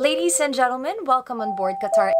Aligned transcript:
Ladies 0.00 0.40
and 0.40 0.54
gentlemen, 0.54 0.96
welcome 0.98 1.42
on 1.42 1.58
board 1.58 1.74
Qatar. 1.80 2.12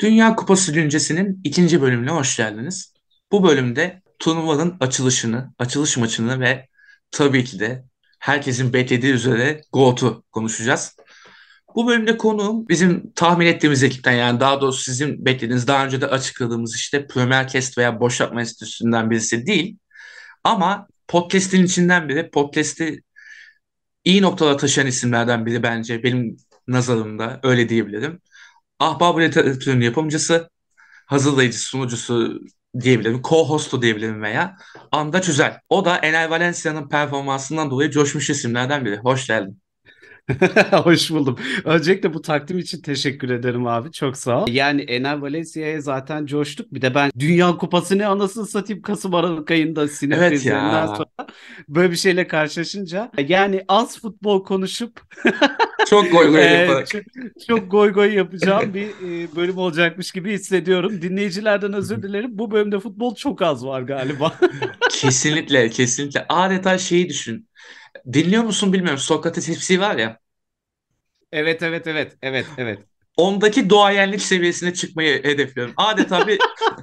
Dünya 0.00 0.36
Kupası 0.36 0.72
güncesinin 0.72 1.40
ikinci 1.44 1.82
bölümüne 1.82 2.10
hoş 2.10 2.36
geldiniz. 2.36 2.94
Bu 3.32 3.44
bölümde 3.44 4.02
turnuvanın 4.18 4.76
açılışını, 4.80 5.54
açılış 5.58 5.96
maçını 5.96 6.40
ve 6.40 6.68
tabii 7.10 7.44
ki 7.44 7.60
de 7.60 7.84
herkesin 8.18 8.72
beklediği 8.72 9.12
üzere 9.12 9.62
GOAT'u 9.72 10.24
konuşacağız. 10.32 10.96
Bu 11.74 11.88
bölümde 11.88 12.16
konuğum 12.16 12.68
bizim 12.68 13.12
tahmin 13.12 13.46
ettiğimiz 13.46 13.82
ekipten 13.82 14.12
yani 14.12 14.40
daha 14.40 14.60
doğrusu 14.60 14.82
sizin 14.82 15.24
beklediğiniz 15.24 15.66
daha 15.66 15.84
önce 15.84 16.00
de 16.00 16.06
açıkladığımız 16.06 16.76
işte 16.76 17.06
Premier 17.06 17.48
Cast 17.48 17.78
veya 17.78 18.00
Boş 18.00 18.20
Yapma 18.20 18.40
Enstitüsü'nden 18.40 19.10
birisi 19.10 19.46
değil. 19.46 19.78
Ama 20.44 20.88
podcast'in 21.08 21.64
içinden 21.64 22.08
biri, 22.08 22.30
podcast'i 22.30 23.02
iyi 24.04 24.22
noktalara 24.22 24.56
taşıyan 24.56 24.86
isimlerden 24.88 25.46
biri 25.46 25.62
bence 25.62 26.02
benim 26.02 26.36
nazarımda 26.68 27.40
öyle 27.42 27.68
diyebilirim. 27.68 28.20
Ahbab 28.78 29.20
Literatür'ün 29.20 29.80
yapımcısı, 29.80 30.50
hazırlayıcısı, 31.06 31.64
sunucusu 31.68 32.40
diyebilirim. 32.80 33.22
Co-host'u 33.22 33.82
diyebilirim 33.82 34.22
veya 34.22 34.56
Anda 34.92 35.22
Çüzel. 35.22 35.60
O 35.68 35.84
da 35.84 35.98
Enel 35.98 36.30
Valencia'nın 36.30 36.88
performansından 36.88 37.70
dolayı 37.70 37.90
coşmuş 37.90 38.30
isimlerden 38.30 38.84
biri. 38.84 38.98
Hoş 38.98 39.26
geldin. 39.26 39.59
Hoş 40.72 41.10
buldum. 41.10 41.38
Öncelikle 41.64 42.14
bu 42.14 42.22
takdim 42.22 42.58
için 42.58 42.82
teşekkür 42.82 43.30
ederim 43.30 43.66
abi. 43.66 43.92
Çok 43.92 44.16
sağ 44.16 44.42
ol. 44.42 44.46
Yani 44.50 44.82
Enel 44.82 45.20
Valencia'ya 45.22 45.80
zaten 45.80 46.26
coştuk. 46.26 46.74
Bir 46.74 46.82
de 46.82 46.94
ben 46.94 47.10
Dünya 47.18 47.56
Kupası'nı 47.56 48.08
anasını 48.08 48.46
satayım 48.46 48.82
Kasım 48.82 49.14
Aralık 49.14 49.50
ayında 49.50 49.88
sinir 49.88 50.16
Evet 50.16 50.46
ya. 50.46 50.86
sonra 50.86 51.28
böyle 51.68 51.90
bir 51.90 51.96
şeyle 51.96 52.26
karşılaşınca 52.26 53.10
yani 53.28 53.64
az 53.68 54.00
futbol 54.00 54.44
konuşup 54.44 55.00
Çok 55.90 56.12
goy 56.12 56.30
goy 56.30 56.40
yaparak. 56.40 56.88
çok, 56.88 57.02
çok 57.48 57.70
goy 57.70 57.92
goy 57.92 58.14
yapacağım 58.14 58.74
bir 58.74 58.86
e, 58.88 59.36
bölüm 59.36 59.58
olacakmış 59.58 60.12
gibi 60.12 60.32
hissediyorum. 60.32 61.02
Dinleyicilerden 61.02 61.72
özür 61.72 62.02
dilerim. 62.02 62.38
Bu 62.38 62.50
bölümde 62.50 62.78
futbol 62.80 63.14
çok 63.14 63.42
az 63.42 63.66
var 63.66 63.82
galiba. 63.82 64.32
Kesinlikle, 64.90 65.70
kesinlikle. 65.70 66.26
Adeta 66.28 66.78
şeyi 66.78 67.08
düşün. 67.08 67.49
Dinliyor 68.12 68.42
musun 68.44 68.72
bilmiyorum. 68.72 68.98
Sokrates 68.98 69.48
hepsi 69.48 69.80
var 69.80 69.96
ya. 69.96 70.18
Evet 71.32 71.62
evet 71.62 71.86
evet 71.86 72.16
evet 72.22 72.46
evet. 72.58 72.78
Ondaki 73.16 73.70
doğayenlik 73.70 74.22
seviyesine 74.22 74.74
çıkmayı 74.74 75.24
hedefliyorum. 75.24 75.74
Adeta 75.76 76.26
bir 76.26 76.38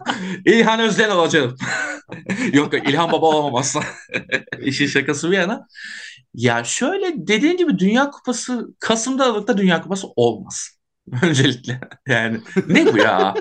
İlhan 0.45 0.79
Özden 0.79 1.09
olacağım. 1.09 1.55
yok 2.53 2.73
yok 2.73 2.89
İlhan 2.89 3.11
Baba 3.11 3.25
olamam 3.25 3.55
asla. 3.55 3.83
İşin 4.59 4.87
şakası 4.87 5.31
bir 5.31 5.37
yana. 5.37 5.67
Ya 6.33 6.63
şöyle 6.63 7.27
dediğin 7.27 7.57
gibi 7.57 7.79
Dünya 7.79 8.09
Kupası 8.11 8.67
Kasım'da 8.79 9.25
Aralık'ta 9.25 9.57
Dünya 9.57 9.81
Kupası 9.81 10.07
olmaz. 10.15 10.69
Öncelikle. 11.23 11.81
Yani 12.07 12.41
ne 12.67 12.93
bu 12.93 12.97
ya? 12.97 13.33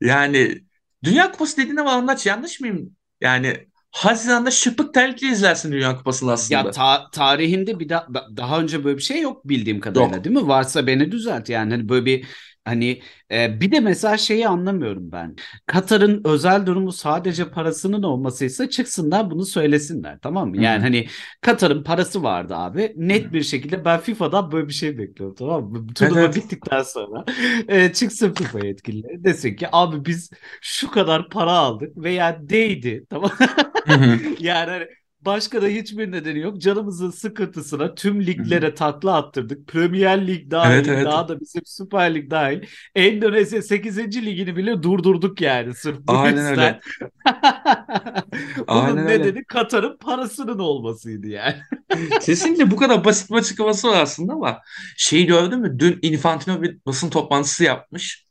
Yani 0.00 0.62
Dünya 1.04 1.32
Kupası 1.32 1.56
dediğine 1.56 1.80
anlaç 1.80 2.26
yanlış 2.26 2.60
mıyım? 2.60 2.96
Yani 3.20 3.67
Haziran'da 3.90 4.50
şıpık 4.50 4.94
terlikle 4.94 5.26
izlersin 5.28 5.72
Dünya 5.72 5.96
Kupası'nı 5.96 6.32
aslında. 6.32 6.60
Ya 6.60 6.70
ta- 6.70 7.10
tarihinde 7.12 7.80
bir 7.80 7.88
da- 7.88 8.06
da- 8.14 8.28
daha 8.36 8.60
önce 8.60 8.84
böyle 8.84 8.96
bir 8.98 9.02
şey 9.02 9.20
yok 9.20 9.48
bildiğim 9.48 9.80
kadarıyla 9.80 10.16
Yok. 10.16 10.24
değil 10.24 10.36
mi? 10.36 10.48
Varsa 10.48 10.86
beni 10.86 11.12
düzelt 11.12 11.48
yani 11.48 11.70
hani 11.70 11.88
böyle 11.88 12.04
bir 12.06 12.24
hani 12.68 13.02
e, 13.32 13.60
bir 13.60 13.72
de 13.72 13.80
mesela 13.80 14.16
şeyi 14.16 14.48
anlamıyorum 14.48 15.12
ben. 15.12 15.36
Katar'ın 15.66 16.22
özel 16.24 16.66
durumu 16.66 16.92
sadece 16.92 17.50
parasının 17.50 18.02
olmasıysa 18.02 18.70
çıksınlar 18.70 19.30
bunu 19.30 19.46
söylesinler 19.46 20.18
tamam 20.22 20.48
mı? 20.48 20.62
Yani 20.62 20.78
hı. 20.78 20.82
hani 20.82 21.06
Katar'ın 21.40 21.84
parası 21.84 22.22
vardı 22.22 22.54
abi. 22.56 22.92
Net 22.96 23.32
bir 23.32 23.42
şekilde 23.42 23.84
ben 23.84 24.00
FIFA'dan 24.00 24.52
böyle 24.52 24.68
bir 24.68 24.72
şey 24.72 24.98
bekliyorum 24.98 25.36
tamam 25.38 25.64
mı? 25.64 25.86
Turnuva 25.94 26.20
evet. 26.20 26.36
bittikten 26.36 26.82
sonra 26.82 27.24
e, 27.68 27.92
çıksın 27.92 28.34
FIFA 28.34 28.66
yetkilileri 28.66 29.24
desin 29.24 29.56
ki 29.56 29.66
abi 29.72 30.04
biz 30.04 30.30
şu 30.60 30.90
kadar 30.90 31.28
para 31.28 31.52
aldık 31.52 31.96
veya 31.96 32.48
değdi 32.48 33.04
tamam 33.10 33.30
yani 34.38 34.70
hani 34.70 34.86
başka 35.20 35.62
da 35.62 35.66
hiçbir 35.66 36.12
nedeni 36.12 36.38
yok. 36.38 36.58
Canımızın 36.60 37.10
sıkıntısına 37.10 37.94
tüm 37.94 38.22
liglere 38.26 38.74
takla 38.74 39.14
attırdık. 39.16 39.66
Premier 39.68 40.26
Lig 40.26 40.50
dahil, 40.50 40.84
Evet 40.84 40.88
evet. 40.88 41.04
daha 41.04 41.28
da 41.28 41.40
bizim 41.40 41.62
Süper 41.64 42.14
Lig 42.14 42.30
dahil. 42.30 42.62
Endonezya 42.94 43.62
8. 43.62 44.26
ligini 44.26 44.56
bile 44.56 44.82
durdurduk 44.82 45.40
yani 45.40 45.74
sırf 45.74 45.98
bu 46.00 46.12
Aynen 46.12 46.36
yüzden. 46.36 46.50
öyle. 46.50 46.80
Bunun 48.70 48.96
Aynen 48.96 49.06
öyle. 49.06 49.24
nedeni 49.24 49.44
Katar'ın 49.44 49.98
parasının 49.98 50.58
olmasıydı 50.58 51.26
yani. 51.28 51.56
Kesinlikle 52.22 52.70
bu 52.70 52.76
kadar 52.76 53.04
basit 53.04 53.30
bir 53.30 53.34
açıklaması 53.36 53.88
var 53.88 54.00
aslında 54.02 54.32
ama 54.32 54.60
şeyi 54.96 55.26
gördün 55.26 55.60
mü? 55.60 55.78
Dün 55.78 55.98
Infantino 56.02 56.62
bir 56.62 56.78
basın 56.86 57.10
toplantısı 57.10 57.64
yapmış. 57.64 58.26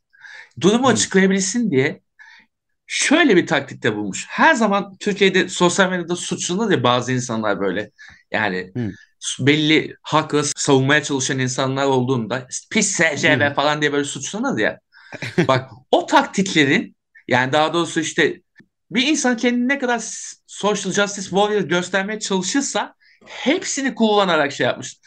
Durumu 0.62 0.88
açıklayabilsin 0.88 1.72
diye 1.72 2.02
şöyle 2.88 3.36
bir 3.36 3.48
taktikte 3.48 3.96
bulmuş. 3.96 4.26
Her 4.30 4.54
zaman 4.54 4.98
Türkiye'de 5.00 5.50
sosyal 5.50 5.90
medyada 5.90 6.16
suçlanır 6.16 6.72
ya 6.72 6.84
bazı 6.84 7.12
insanlar 7.12 7.60
böyle. 7.60 7.92
Yani 8.32 8.72
Hı. 8.78 8.92
belli 9.40 9.96
hakla 10.02 10.44
savunmaya 10.44 11.04
çalışan 11.04 11.40
insanlar 11.40 11.86
olduğunda 11.86 12.48
pis 12.72 12.92
SCV 12.92 13.50
Hı. 13.50 13.54
falan 13.54 13.82
diye 13.82 13.94
böyle 13.94 14.04
suçlanır 14.04 14.60
ya. 14.60 14.80
Bak 15.48 15.72
o 15.92 16.06
taktiklerin 16.06 16.96
yani 17.28 17.54
daha 17.54 17.74
doğrusu 17.74 18.00
işte 18.00 18.42
bir 18.92 19.08
insan 19.08 19.38
kendini 19.38 19.68
ne 19.68 19.80
kadar 19.80 20.04
social 20.48 20.94
justice 20.94 21.30
warrior 21.30 21.62
göstermeye 21.62 22.20
çalışırsa 22.20 22.96
hepsini 23.26 23.96
kullanarak 23.96 24.52
şey 24.52 24.68
yapmış. 24.68 24.98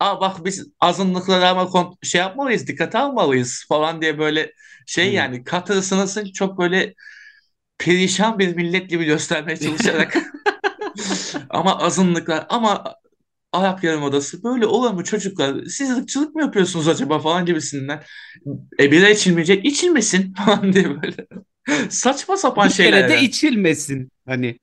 Aa 0.00 0.20
bak 0.20 0.44
biz 0.44 0.66
azınlıklara 0.80 1.48
ama 1.48 1.92
şey 2.02 2.20
yapmalıyız, 2.20 2.66
dikkate 2.66 2.98
almalıyız 2.98 3.64
falan 3.68 4.02
diye 4.02 4.18
böyle 4.18 4.52
şey 4.86 5.10
Hı. 5.10 5.14
yani 5.14 5.44
Katar'ı 5.44 5.82
sınırsın 5.82 6.32
çok 6.32 6.58
böyle 6.58 6.94
perişan 7.80 8.38
bir 8.38 8.56
millet 8.56 8.90
gibi 8.90 9.04
göstermeye 9.04 9.56
çalışarak 9.56 10.16
ama 11.50 11.78
azınlıklar 11.78 12.46
ama 12.48 12.94
Arap 13.52 13.84
Yarımadası 13.84 14.42
böyle 14.42 14.66
olur 14.66 14.90
mu 14.90 15.04
çocuklar? 15.04 15.64
Siz 15.64 15.90
ırkçılık 15.98 16.34
mı 16.34 16.42
yapıyorsunuz 16.42 16.88
acaba 16.88 17.18
falan 17.18 17.46
gibisinden. 17.46 18.02
E 18.80 18.92
bira 18.92 19.08
içilmeyecek, 19.08 19.64
içilmesin 19.64 20.34
falan 20.46 20.72
diye 20.72 21.02
böyle. 21.02 21.26
Saçma 21.90 22.36
sapan 22.36 22.68
Bir 22.68 22.74
şeyler 22.74 23.00
kere 23.00 23.08
de 23.08 23.12
yani. 23.14 23.24
içilmesin. 23.24 24.10
Hani 24.26 24.58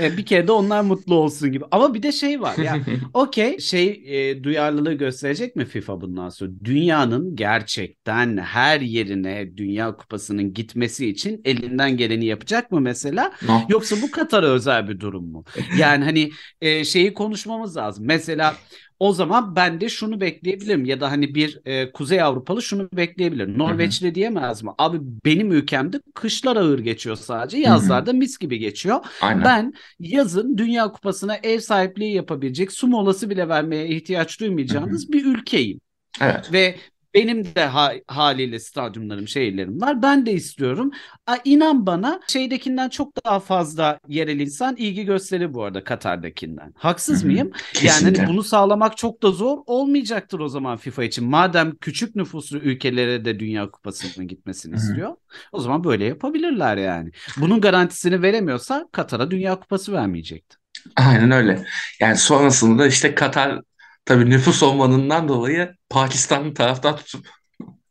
e, 0.00 0.16
bir 0.16 0.26
kere 0.26 0.46
de 0.48 0.52
onlar 0.52 0.80
mutlu 0.82 1.14
olsun 1.14 1.52
gibi. 1.52 1.64
Ama 1.70 1.94
bir 1.94 2.02
de 2.02 2.12
şey 2.12 2.40
var 2.40 2.56
ya. 2.56 2.78
Okey 3.14 3.58
şey 3.58 4.02
e, 4.06 4.44
duyarlılığı 4.44 4.92
gösterecek 4.94 5.56
mi 5.56 5.64
FIFA 5.64 6.00
bundan 6.00 6.28
sonra? 6.28 6.50
Dünyanın 6.64 7.36
gerçekten 7.36 8.36
her 8.36 8.80
yerine 8.80 9.56
Dünya 9.56 9.96
Kupası'nın 9.96 10.54
gitmesi 10.54 11.08
için 11.08 11.40
elinden 11.44 11.96
geleni 11.96 12.24
yapacak 12.24 12.70
mı 12.70 12.80
mesela? 12.80 13.32
No. 13.42 13.60
Yoksa 13.68 13.96
bu 14.02 14.10
Katar'a 14.10 14.46
özel 14.46 14.88
bir 14.88 15.00
durum 15.00 15.24
mu? 15.32 15.44
Yani 15.78 16.04
hani 16.04 16.30
e, 16.60 16.84
şeyi 16.84 17.14
konuşmamız 17.14 17.76
lazım. 17.76 18.04
Mesela 18.06 18.56
o 19.02 19.12
zaman 19.12 19.56
ben 19.56 19.80
de 19.80 19.88
şunu 19.88 20.20
bekleyebilirim 20.20 20.84
ya 20.84 21.00
da 21.00 21.10
hani 21.10 21.34
bir 21.34 21.60
e, 21.64 21.92
Kuzey 21.92 22.22
Avrupalı 22.22 22.62
şunu 22.62 22.88
bekleyebilir. 22.92 23.58
Norveçli 23.58 24.14
diyemez 24.14 24.62
mi? 24.62 24.70
Abi 24.78 24.98
benim 25.24 25.52
ülkemde 25.52 26.00
kışlar 26.14 26.56
ağır 26.56 26.78
geçiyor 26.78 27.16
sadece. 27.16 27.58
Yazlarda 27.58 28.12
mis 28.12 28.38
gibi 28.38 28.58
geçiyor. 28.58 29.00
Aynen. 29.20 29.44
Ben 29.44 29.72
yazın 30.00 30.58
Dünya 30.58 30.92
Kupası'na 30.92 31.36
ev 31.42 31.58
sahipliği 31.58 32.14
yapabilecek 32.14 32.72
su 32.72 32.86
molası 32.86 33.30
bile 33.30 33.48
vermeye 33.48 33.88
ihtiyaç 33.88 34.40
duymayacağınız 34.40 35.12
bir 35.12 35.24
ülkeyim. 35.24 35.80
Evet. 36.20 36.52
Ve 36.52 36.76
benim 37.14 37.44
de 37.54 37.64
ha- 37.64 37.92
haliyle 38.06 38.58
stadyumlarım, 38.60 39.28
şehirlerim 39.28 39.80
var. 39.80 40.02
Ben 40.02 40.26
de 40.26 40.32
istiyorum. 40.32 40.90
A, 41.26 41.36
inan 41.44 41.86
bana 41.86 42.20
şeydekinden 42.28 42.88
çok 42.88 43.24
daha 43.24 43.40
fazla 43.40 43.98
yerel 44.08 44.40
insan 44.40 44.76
ilgi 44.76 45.04
gösterir 45.04 45.54
bu 45.54 45.64
arada 45.64 45.84
Katar'dakinden. 45.84 46.72
Haksız 46.76 47.24
Hı 47.24 47.26
hı. 47.26 47.26
mıyım? 47.26 47.50
Yani 47.80 48.04
Kesinlikle. 48.04 48.22
hani 48.22 48.26
bunu 48.26 48.42
sağlamak 48.42 48.96
çok 48.96 49.22
da 49.22 49.30
zor 49.30 49.58
olmayacaktır 49.66 50.40
o 50.40 50.48
zaman 50.48 50.76
FIFA 50.76 51.04
için. 51.04 51.24
Madem 51.24 51.76
küçük 51.76 52.16
nüfuslu 52.16 52.58
ülkelere 52.58 53.24
de 53.24 53.38
Dünya 53.40 53.70
Kupası'nın 53.70 54.28
gitmesini 54.28 54.76
Hı 54.76 54.80
hı. 54.80 54.80
istiyor. 54.82 55.16
O 55.52 55.60
zaman 55.60 55.84
böyle 55.84 56.04
yapabilirler 56.04 56.76
yani. 56.76 57.10
Bunun 57.36 57.60
garantisini 57.60 58.22
veremiyorsa 58.22 58.88
Katar'a 58.92 59.30
Dünya 59.30 59.60
Kupası 59.60 59.92
vermeyecekti. 59.92 60.56
Aynen 60.96 61.30
öyle. 61.30 61.64
Yani 62.00 62.16
sonrasında 62.16 62.86
işte 62.86 63.14
Katar 63.14 63.60
tabii 64.04 64.30
nüfus 64.30 64.62
olmanından 64.62 65.28
dolayı 65.28 65.74
Pakistanlı 65.90 66.54
taraftar 66.54 66.96
tutup 66.96 67.28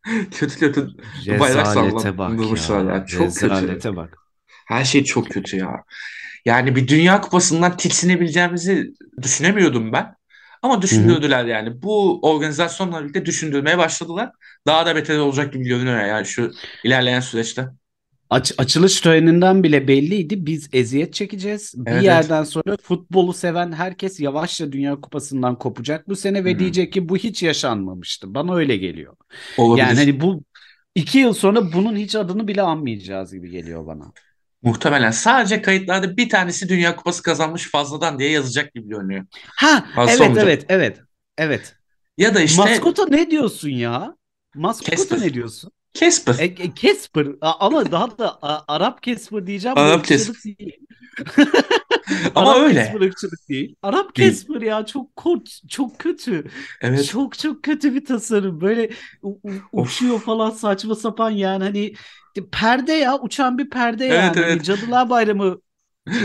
kötü 0.31 0.59
kötü 0.59 0.87
bayrak 1.27 1.67
Rezalete 1.67 2.17
bak 2.17 2.45
sallandırmışlar. 2.45 3.05
Çok 3.05 3.37
kötü. 3.37 3.45
Rezalete 3.55 3.95
bak. 3.95 4.17
Her 4.67 4.83
şey 4.83 5.03
çok 5.03 5.29
kötü 5.31 5.57
ya. 5.57 5.83
Yani 6.45 6.75
bir 6.75 6.87
Dünya 6.87 7.21
Kupası'ndan 7.21 7.77
tiksinebileceğimizi 7.77 8.93
düşünemiyordum 9.21 9.91
ben. 9.93 10.15
Ama 10.61 10.81
düşündürdüler 10.81 11.45
yani. 11.45 11.81
Bu 11.81 12.19
organizasyonla 12.21 13.01
birlikte 13.03 13.25
düşündürmeye 13.25 13.77
başladılar. 13.77 14.31
Daha 14.67 14.85
da 14.85 14.95
beter 14.95 15.17
olacak 15.17 15.53
gibi 15.53 15.63
görünüyor 15.63 16.05
yani 16.05 16.25
şu 16.25 16.51
ilerleyen 16.83 17.19
süreçte. 17.19 17.67
Aç, 18.31 18.53
açılış 18.57 19.01
töreninden 19.01 19.63
bile 19.63 19.87
belliydi. 19.87 20.45
Biz 20.45 20.69
eziyet 20.73 21.13
çekeceğiz. 21.13 21.73
Bir 21.77 21.91
Evet, 21.91 22.03
yerden 22.03 22.43
sonra 22.43 22.77
futbolu 22.83 23.33
seven 23.33 23.71
herkes 23.71 24.19
yavaşça 24.19 24.71
Dünya 24.71 25.01
Kupası'ndan 25.01 25.57
kopacak 25.57 26.09
bu 26.09 26.15
sene 26.15 26.45
ve 26.45 26.53
Hı. 26.53 26.59
diyecek 26.59 26.93
ki 26.93 27.09
bu 27.09 27.17
hiç 27.17 27.43
yaşanmamıştı. 27.43 28.33
Bana 28.35 28.55
öyle 28.55 28.77
geliyor. 28.77 29.15
Olabilir. 29.57 29.85
Yani 29.85 29.97
hani 29.99 30.21
bu 30.21 30.43
iki 30.95 31.19
yıl 31.19 31.33
sonra 31.33 31.73
bunun 31.73 31.95
hiç 31.95 32.15
adını 32.15 32.47
bile 32.47 32.61
anmayacağız 32.61 33.33
gibi 33.33 33.49
geliyor 33.49 33.87
bana. 33.87 34.11
Muhtemelen 34.63 35.11
sadece 35.11 35.61
kayıtlarda 35.61 36.17
bir 36.17 36.29
tanesi 36.29 36.69
Dünya 36.69 36.95
Kupası 36.95 37.23
kazanmış 37.23 37.71
fazladan 37.71 38.19
diye 38.19 38.29
yazacak 38.29 38.73
gibi 38.73 38.87
görünüyor. 38.89 39.25
Ha 39.55 39.85
Fazla 39.95 40.11
evet 40.11 40.21
olmayacak. 40.21 40.45
evet 40.47 40.65
evet. 40.69 41.01
Evet. 41.37 41.75
Ya 42.17 42.35
da 42.35 42.41
işte 42.41 42.61
Maskota 42.61 43.05
ne 43.09 43.31
diyorsun 43.31 43.69
ya? 43.69 44.15
Maskota 44.55 44.91
Casper. 44.95 45.21
ne 45.21 45.33
diyorsun? 45.33 45.71
Casper. 45.93 46.35
E, 46.39 46.45
e, 46.45 46.75
Casper 46.75 47.27
ama 47.41 47.91
daha 47.91 48.17
da 48.17 48.37
a- 48.41 48.75
Arap 48.75 49.01
Casper 49.03 49.47
diyeceğim. 49.47 49.77
Arap 49.77 49.99
ırkçılık 49.99 50.45
değil. 50.45 50.77
Ama 52.35 52.51
Arap 52.51 52.61
öyle. 52.63 52.75
Casper 52.85 53.01
ırkçılık 53.01 53.49
değil. 53.49 53.75
Arap 53.81 54.17
Değil. 54.17 54.31
Casper 54.31 54.61
ya 54.61 54.85
çok 54.85 55.15
kurt, 55.15 55.69
çok 55.69 55.99
kötü. 55.99 56.43
Evet. 56.81 57.05
Çok 57.05 57.37
çok 57.39 57.63
kötü 57.63 57.95
bir 57.95 58.05
tasarım. 58.05 58.61
Böyle 58.61 58.89
u- 59.21 59.39
u- 59.43 59.81
uçuyor 59.81 60.19
falan 60.19 60.49
saçma 60.49 60.95
sapan 60.95 61.29
yani 61.29 61.63
hani 61.63 61.93
perde 62.51 62.93
ya 62.93 63.19
uçan 63.19 63.57
bir 63.57 63.69
perde 63.69 64.05
Evet, 64.05 64.17
yani. 64.17 64.35
Hani 64.35 64.45
evet. 64.45 64.65
Cadılar 64.65 65.09
Bayramı 65.09 65.61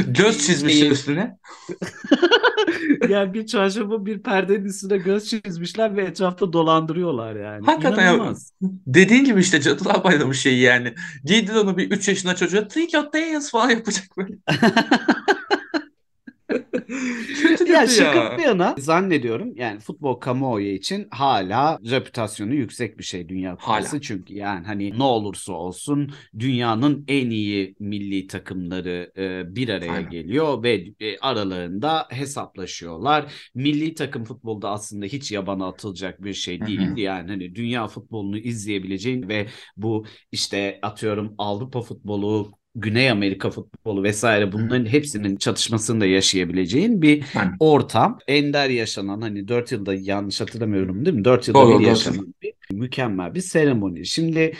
Göz 0.06 0.46
çizmişler 0.46 0.90
üstüne. 0.90 1.38
yani 3.08 3.34
bir 3.34 3.46
çarşafın 3.46 4.06
bir 4.06 4.22
perdenin 4.22 4.64
üstüne 4.64 4.98
göz 4.98 5.28
çizmişler 5.28 5.96
ve 5.96 6.04
etrafta 6.04 6.52
dolandırıyorlar 6.52 7.36
yani. 7.36 7.66
Hakikaten 7.66 8.04
ya. 8.04 8.14
İnanılmaz. 8.14 8.52
Dediğin 8.86 9.24
gibi 9.24 9.40
işte 9.40 9.60
Cadılar 9.60 10.04
Bayramı 10.04 10.34
şeyi 10.34 10.60
yani. 10.60 10.94
Giydir 11.24 11.54
onu 11.54 11.76
bir 11.76 11.90
3 11.90 12.08
yaşında 12.08 12.36
çocuğa 12.36 12.60
or 12.60 13.12
Dance 13.12 13.46
falan 13.52 13.70
yapacak 13.70 14.04
böyle. 14.16 14.34
Ya 17.76 17.86
şaka 17.86 18.38
bir 18.38 18.42
yana 18.42 18.74
zannediyorum 18.78 19.52
yani 19.56 19.80
futbol 19.80 20.14
kamuoyu 20.14 20.68
için 20.68 21.08
hala 21.10 21.78
reputasyonu 21.90 22.54
yüksek 22.54 22.98
bir 22.98 23.04
şey 23.04 23.28
Dünya 23.28 23.56
Kupası. 23.56 24.00
Çünkü 24.00 24.34
yani 24.34 24.66
hani 24.66 24.98
ne 24.98 25.02
olursa 25.02 25.52
olsun 25.52 26.12
dünyanın 26.38 27.04
en 27.08 27.30
iyi 27.30 27.74
milli 27.80 28.26
takımları 28.26 29.12
e, 29.16 29.56
bir 29.56 29.68
araya 29.68 29.92
Aynen. 29.92 30.10
geliyor 30.10 30.62
ve 30.62 30.84
e, 31.00 31.18
aralarında 31.18 32.06
hesaplaşıyorlar. 32.10 33.32
Milli 33.54 33.94
takım 33.94 34.24
futbolda 34.24 34.70
aslında 34.70 35.06
hiç 35.06 35.32
yabana 35.32 35.66
atılacak 35.66 36.24
bir 36.24 36.34
şey 36.34 36.66
değil. 36.66 36.96
Yani 36.96 37.30
hani 37.30 37.54
dünya 37.54 37.88
futbolunu 37.88 38.38
izleyebileceğin 38.38 39.28
ve 39.28 39.46
bu 39.76 40.06
işte 40.32 40.78
atıyorum 40.82 41.34
Avrupa 41.38 41.80
futbolu 41.80 42.52
Güney 42.78 43.10
Amerika 43.10 43.50
futbolu 43.50 44.02
vesaire 44.02 44.52
bunların 44.52 44.86
hepsinin 44.86 45.36
çatışmasını 45.36 46.00
da 46.00 46.06
yaşayabileceğin 46.06 47.02
bir 47.02 47.24
ortam. 47.60 48.18
Ender 48.28 48.70
yaşanan 48.70 49.20
hani 49.20 49.48
4 49.48 49.72
yılda 49.72 49.94
yanlış 49.94 50.40
hatırlamıyorum 50.40 51.04
değil 51.04 51.16
mi? 51.16 51.24
4 51.24 51.48
yılda 51.48 51.58
Doğru, 51.58 51.80
bir 51.80 51.86
yaşanan 51.86 52.34
bir 52.42 52.52
mükemmel 52.72 53.34
bir 53.34 53.40
seremoni. 53.40 54.06
Şimdi 54.06 54.52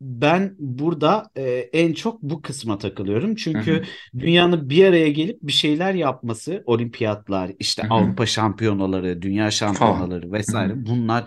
ben 0.00 0.54
burada 0.58 1.30
e, 1.36 1.42
en 1.72 1.92
çok 1.92 2.22
bu 2.22 2.42
kısma 2.42 2.78
takılıyorum. 2.78 3.34
Çünkü 3.34 3.82
dünyanın 4.18 4.70
bir 4.70 4.84
araya 4.84 5.08
gelip 5.08 5.38
bir 5.42 5.52
şeyler 5.52 5.94
yapması, 5.94 6.62
olimpiyatlar, 6.66 7.50
işte. 7.58 7.82
Avrupa 7.90 8.26
şampiyonaları, 8.26 9.22
dünya 9.22 9.50
şampiyonaları 9.50 10.32
vesaire 10.32 10.86
bunlar 10.86 11.24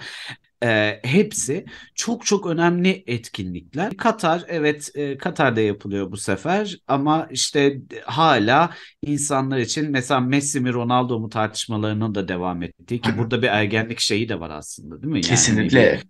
e, 0.63 0.99
hepsi 1.03 1.65
çok 1.95 2.25
çok 2.25 2.45
önemli 2.47 3.03
etkinlikler. 3.07 3.97
Katar 3.97 4.43
evet 4.47 4.89
e, 4.95 5.17
Katar'da 5.17 5.61
yapılıyor 5.61 6.11
bu 6.11 6.17
sefer 6.17 6.77
ama 6.87 7.27
işte 7.31 7.81
hala 8.05 8.69
insanlar 9.01 9.57
için 9.57 9.91
mesela 9.91 10.19
Messi 10.19 10.59
mi 10.59 10.73
Ronaldo 10.73 11.19
mu 11.19 11.29
tartışmalarının 11.29 12.15
da 12.15 12.27
devam 12.27 12.63
ettiği 12.63 13.01
ki 13.01 13.17
burada 13.17 13.41
bir 13.41 13.47
ergenlik 13.47 13.99
şeyi 13.99 14.29
de 14.29 14.39
var 14.39 14.49
aslında 14.49 15.01
değil 15.01 15.13
mi? 15.13 15.25
Yani 15.25 15.71
Kesinlikle. 15.71 16.01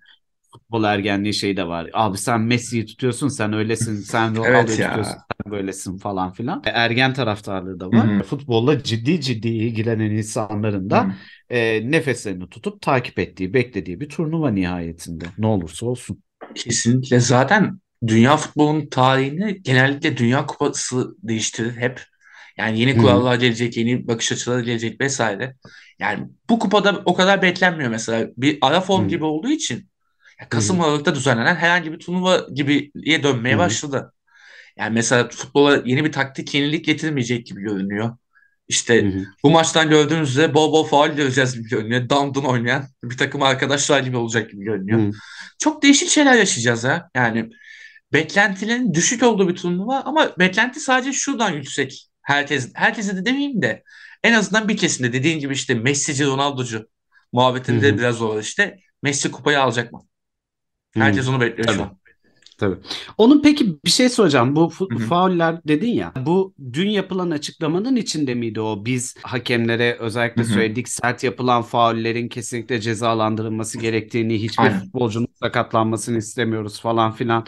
futbol 0.54 0.84
ergenliği 0.84 1.34
şeyi 1.34 1.58
de 1.58 1.68
var. 1.68 1.90
Abi 1.94 2.18
sen 2.18 2.42
Messi'yi 2.42 2.86
tutuyorsun, 2.86 3.28
sen 3.28 3.54
öylesin, 3.54 3.96
sen 4.02 4.36
Evet 4.44 4.78
Ronaldo'yu 4.78 4.80
ya. 4.80 4.86
tutuyorsun, 4.86 5.25
sen 5.44 5.52
böylesin 5.52 5.98
falan 5.98 6.34
filan. 6.34 6.62
E, 6.66 6.70
Ergen 6.70 7.14
taraftarlığı 7.14 7.80
da 7.80 7.92
var. 7.92 8.08
hı. 8.08 8.24
Futbolla 8.24 8.84
ciddi 8.84 9.22
ciddi 9.22 9.48
ilgilenen 9.48 10.12
insanların 10.12 10.90
da 10.90 11.16
e, 11.50 11.92
nefeslerini 11.92 12.50
tutup 12.50 12.82
takip 12.82 13.20
ettiği, 13.20 13.54
beklediği 13.54 14.00
bir 14.00 14.10
turnuva 14.10 14.50
nihayetinde. 14.50 15.26
Ne 15.38 15.48
olursa 15.48 15.86
olsun. 15.86 16.24
Kesinlikle. 16.56 17.20
Zaten 17.20 17.80
dünya 18.08 18.38
futbolunun 18.38 18.88
tarihini 18.88 19.62
genellikle 19.62 20.18
Dünya 20.18 20.46
Kupası 20.46 21.16
değiştirir 21.24 21.78
hep. 21.78 22.02
Yani 22.58 22.80
yeni 22.80 22.98
kurallar 22.98 23.36
gelecek, 23.36 23.78
yeni 23.78 24.08
bakış 24.08 24.32
açıları 24.32 24.62
gelecek 24.62 25.02
vesaire. 25.02 25.56
Yani 26.00 26.28
bu 26.50 26.60
kupada 26.60 27.02
o 27.06 27.14
kadar 27.14 27.42
beklenmiyor 27.42 27.90
mesela. 27.90 28.28
Bir 28.38 28.58
ara 28.62 28.82
form 28.82 29.06
Hı. 29.06 29.10
gibi 29.10 29.24
olduğu 29.24 29.50
için 29.50 29.90
Kasım. 30.50 30.82
Aralık'ta 30.82 31.16
düzenlenen 31.16 31.56
herhangi 31.56 31.92
bir 31.92 32.00
turnuva 32.00 32.48
gibiye 32.54 33.24
dönmeye 33.24 33.56
Hı 33.56 33.60
hı. 33.60 33.60
başladı. 33.60 34.14
Yani 34.78 34.94
mesela 34.94 35.30
futbola 35.30 35.82
yeni 35.86 36.06
bir 36.06 36.12
taktik 36.12 36.54
yenilik 36.54 36.86
getirmeyecek 36.86 37.46
gibi 37.48 37.62
görünüyor. 37.62 38.18
Hı 39.00 39.06
İşte 39.06 39.06
hı. 39.06 39.26
bu 39.44 39.50
maçtan 39.52 39.90
gördüğünüz 39.90 40.30
üzere 40.30 40.54
bol 40.54 40.72
bol 40.74 40.84
faul 40.88 41.10
göreceğiz 41.10 41.56
gibi 41.56 41.70
görünüyor. 41.70 42.10
Down 42.10 42.46
oynayan 42.46 42.86
bir 43.04 43.18
takım 43.18 43.42
arkadaşlar 43.44 44.00
gibi 44.00 44.18
olacak 44.18 44.52
gibi 44.52 44.64
görünüyor. 44.64 45.00
Hı. 45.00 45.12
Çok 45.60 45.84
değişik 45.84 46.10
şeyler 46.10 46.34
yaşayacağız 46.36 46.84
ha. 46.84 47.10
Yani 47.16 47.50
beklentilerin 48.14 48.94
düşük 48.94 49.24
olduğu 49.24 49.50
bir 49.50 49.56
turnuva 49.56 50.02
ama 50.02 50.40
beklenti 50.40 50.80
sadece 50.80 51.14
şuradan 51.14 51.52
yüksek. 51.52 52.10
Herkes, 52.22 52.72
herkese 52.76 53.18
de 53.18 53.26
demeyeyim 53.26 53.62
de 53.62 53.84
en 54.24 54.34
azından 54.34 54.68
bir 54.70 54.78
kesimde 54.78 55.14
dediğin 55.14 55.40
gibi 55.40 55.54
işte 55.54 55.76
Messi'ci, 55.76 56.26
Ronaldo'cu 56.26 56.88
Hı 57.70 57.72
muhabbetinde 57.72 57.92
hı. 57.92 57.98
biraz 57.98 58.16
zor 58.16 58.40
işte. 58.42 58.80
Messi 59.04 59.32
kupayı 59.32 59.62
alacak 59.62 59.92
mı? 59.94 60.02
Hı. 60.96 61.00
Herkes 61.00 61.28
onu 61.30 61.42
bekliyor 61.42 61.70
şu 61.70 61.74
Tabii. 61.78 61.84
an. 61.84 62.00
Tabii. 62.58 62.76
Onun 63.18 63.42
peki 63.42 63.78
bir 63.86 63.90
şey 63.90 64.10
soracağım. 64.10 64.56
Bu 64.56 64.70
fauller 65.10 65.64
dedin 65.68 65.92
ya. 65.94 66.14
Bu 66.26 66.54
dün 66.74 66.90
yapılan 66.90 67.32
açıklamanın 67.32 67.96
içinde 67.96 68.36
miydi 68.36 68.62
o? 68.62 68.86
Biz 68.86 69.16
hakemlere 69.24 69.98
özellikle 70.00 70.44
hı. 70.44 70.48
söyledik 70.48 70.90
sert 70.90 71.24
yapılan 71.24 71.62
faullerin 71.62 72.28
kesinlikle 72.28 72.82
cezalandırılması 72.82 73.78
gerektiğini, 73.78 74.42
hiçbir 74.42 74.64
Aynen. 74.64 74.80
futbolcunun 74.80 75.28
sakatlanmasını 75.44 76.18
istemiyoruz 76.18 76.80
falan 76.82 77.12
filan. 77.12 77.46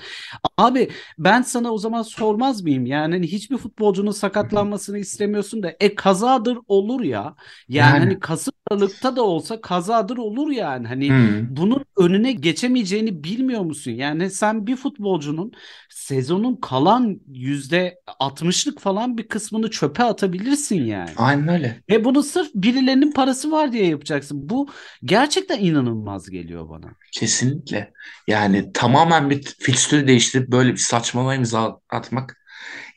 Abi 0.57 0.89
ben 1.18 1.42
sana 1.42 1.71
o 1.74 1.77
zaman 1.77 2.01
sormaz 2.01 2.62
mıyım? 2.63 2.86
Yani 2.86 3.13
hani 3.15 3.27
hiçbir 3.27 3.57
futbolcunun 3.57 4.12
sakatlanmasını 4.12 5.00
istemiyorsun 5.00 5.63
da 5.63 5.75
e 5.80 5.95
kazadır 5.95 6.57
olur 6.68 7.01
ya. 7.01 7.36
Yani 7.69 8.00
Yani. 8.00 8.00
hani 8.00 8.19
Kasım 8.19 8.54
Aralık'ta 8.71 9.15
da 9.15 9.24
olsa 9.24 9.61
kazadır 9.61 10.18
olur 10.18 10.52
yani. 10.52 10.87
Hani 10.87 11.14
Hı. 11.14 11.45
bunun 11.49 11.85
önüne 11.97 12.31
geçemeyeceğini 12.31 13.23
bilmiyor 13.23 13.61
musun? 13.61 13.92
Yani 13.92 14.30
sen 14.30 14.68
bir 14.68 14.76
futbolcunun 14.97 15.51
sezonun 15.89 16.56
kalan 16.56 17.21
yüzde 17.27 17.99
60'lık 18.19 18.80
falan 18.80 19.18
bir 19.18 19.27
kısmını 19.27 19.69
çöpe 19.69 20.04
atabilirsin 20.04 20.83
yani. 20.85 21.09
Aynen 21.18 21.47
öyle. 21.47 21.83
Ve 21.89 22.06
bunu 22.06 22.23
sırf 22.23 22.49
birilerinin 22.56 23.11
parası 23.11 23.51
var 23.51 23.71
diye 23.71 23.87
yapacaksın. 23.87 24.49
Bu 24.49 24.68
gerçekten 25.04 25.59
inanılmaz 25.59 26.30
geliyor 26.30 26.69
bana. 26.69 26.87
Kesinlikle. 27.11 27.92
Yani 28.27 28.71
tamamen 28.73 29.30
bir 29.30 29.44
fikstürü 29.59 30.07
değiştirip 30.07 30.47
böyle 30.51 30.71
bir 30.71 30.77
saçmalama 30.77 31.35
imza 31.35 31.80
atmak. 31.89 32.37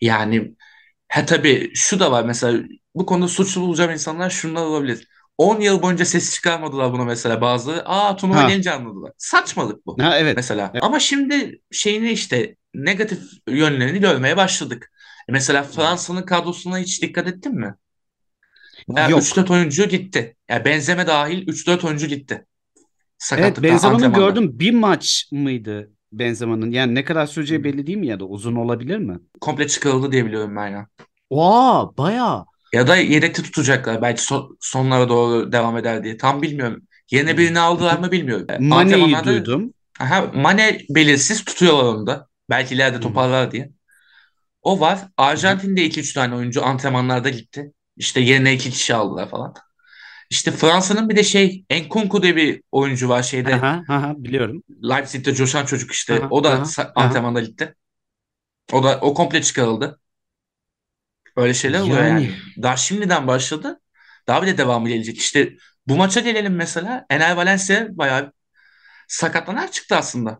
Yani 0.00 0.54
he 1.09 1.26
tabii 1.26 1.71
şu 1.75 2.00
da 2.00 2.12
var 2.12 2.25
mesela 2.25 2.62
bu 2.95 3.07
konuda 3.07 3.28
suçlu 3.28 3.61
bulacağım 3.61 3.90
insanlar 3.90 4.30
şunlar 4.30 4.62
olabilir. 4.62 5.09
10 5.40 5.61
yıl 5.61 5.82
boyunca 5.82 6.04
ses 6.04 6.35
çıkarmadılar 6.35 6.92
buna 6.92 7.04
mesela 7.04 7.40
bazıları. 7.40 7.88
Aa 7.88 8.16
turnuva 8.16 8.42
gelince 8.49 8.73
anladılar. 8.73 9.12
Saçmalık 9.16 9.87
bu 9.87 10.02
Ha 10.02 10.18
evet. 10.18 10.37
mesela. 10.37 10.70
Evet. 10.73 10.82
Ama 10.85 11.00
şimdi 11.00 11.61
şeyini 11.70 12.11
işte 12.11 12.56
negatif 12.75 13.18
yönlerini 13.49 14.00
görmeye 14.00 14.37
başladık. 14.37 14.92
E 15.28 15.32
Mesela 15.32 15.62
Fransa'nın 15.62 16.23
kadrosuna 16.23 16.78
hiç 16.78 17.02
dikkat 17.02 17.26
ettin 17.26 17.54
mi? 17.54 17.75
Yani 18.97 19.12
Yok. 19.12 19.20
3-4 19.20 19.52
oyuncu 19.52 19.85
gitti. 19.85 20.37
Yani 20.49 20.64
Benzema 20.64 21.06
dahil 21.06 21.47
3-4 21.49 21.87
oyuncu 21.87 22.06
gitti. 22.06 22.47
Evet 23.32 23.62
Benzema'nın 23.62 24.12
gördüm 24.12 24.59
bir 24.59 24.75
maç 24.75 25.28
mıydı 25.32 25.90
Benzema'nın? 26.12 26.70
Yani 26.70 26.94
ne 26.94 27.04
kadar 27.04 27.26
süreceği 27.26 27.64
belli 27.64 27.87
değil 27.87 27.99
mi 27.99 28.06
ya 28.06 28.20
da 28.20 28.25
uzun 28.25 28.56
olabilir 28.56 28.99
mi? 28.99 29.18
Komple 29.40 29.68
çıkarıldı 29.68 30.12
diye 30.12 30.26
biliyorum 30.26 30.56
ben 30.56 30.68
ya. 30.68 30.87
Oha 31.30 31.97
bayağı. 31.99 32.50
Ya 32.73 32.87
da 32.87 32.97
yedekte 32.97 33.43
tutacaklar. 33.43 34.03
Belki 34.03 34.23
son- 34.23 34.57
sonlara 34.61 35.09
doğru 35.09 35.53
devam 35.53 35.77
eder 35.77 36.05
diye. 36.05 36.17
Tam 36.17 36.43
bilmiyorum. 36.43 36.83
Yerine 37.11 37.39
birini 37.39 37.61
aldılar 37.61 37.99
mı 37.99 38.12
bilmiyorum. 38.12 38.47
E, 38.50 38.59
Mane'yi 38.59 39.25
duydum. 39.25 39.75
aha, 40.00 40.23
Mane 40.35 40.81
belirsiz 40.91 41.45
tutuyorlar 41.45 41.85
onu 41.85 42.07
da. 42.07 42.29
Belki 42.50 42.75
ileride 42.75 42.97
Hı. 42.97 43.00
toparlar 43.00 43.53
diye. 43.53 43.71
O 44.62 44.81
var. 44.81 44.99
Arjantin'de 45.17 45.85
2-3 45.85 46.12
tane 46.12 46.35
oyuncu 46.35 46.65
antrenmanlarda 46.65 47.29
gitti. 47.29 47.73
İşte 47.97 48.21
yerine 48.21 48.55
2 48.55 48.71
kişi 48.71 48.95
aldılar 48.95 49.31
falan. 49.31 49.55
İşte 50.31 50.50
Fransa'nın 50.50 51.09
bir 51.09 51.17
de 51.17 51.23
şey 51.23 51.65
Nkunku 51.73 52.23
diye 52.23 52.37
bir 52.37 52.62
oyuncu 52.73 53.09
var 53.09 53.23
şeyde. 53.23 53.55
Aha, 53.55 53.83
aha, 53.89 54.15
biliyorum. 54.19 54.62
Leipzig'te 54.91 55.35
coşan 55.35 55.67
çocuk 55.67 55.93
işte. 55.93 56.21
Aha, 56.21 56.29
O 56.31 56.45
da 56.45 56.50
aha, 56.50 56.62
sa- 56.62 56.93
aha. 56.95 57.05
antrenmanda 57.07 57.41
gitti. 57.41 57.75
O 58.73 58.83
da 58.83 58.99
o 59.00 59.15
komple 59.15 59.43
çıkarıldı. 59.43 60.00
Öyle 61.37 61.55
şeyler 61.55 61.81
oluyor 61.81 62.03
Yani. 62.03 62.25
yani. 62.25 62.35
Daha 62.63 62.77
şimdiden 62.77 63.27
başladı. 63.27 63.81
Daha 64.27 64.43
bile 64.43 64.59
devamı 64.59 64.89
gelecek. 64.89 65.19
İşte 65.19 65.53
bu 65.87 65.97
maça 65.97 66.21
gelelim 66.21 66.55
mesela. 66.55 67.07
Ener 67.11 67.37
Valencia 67.37 67.87
bayağı 67.91 68.33
sakatlanarak 69.09 69.73
çıktı 69.73 69.97
aslında. 69.97 70.39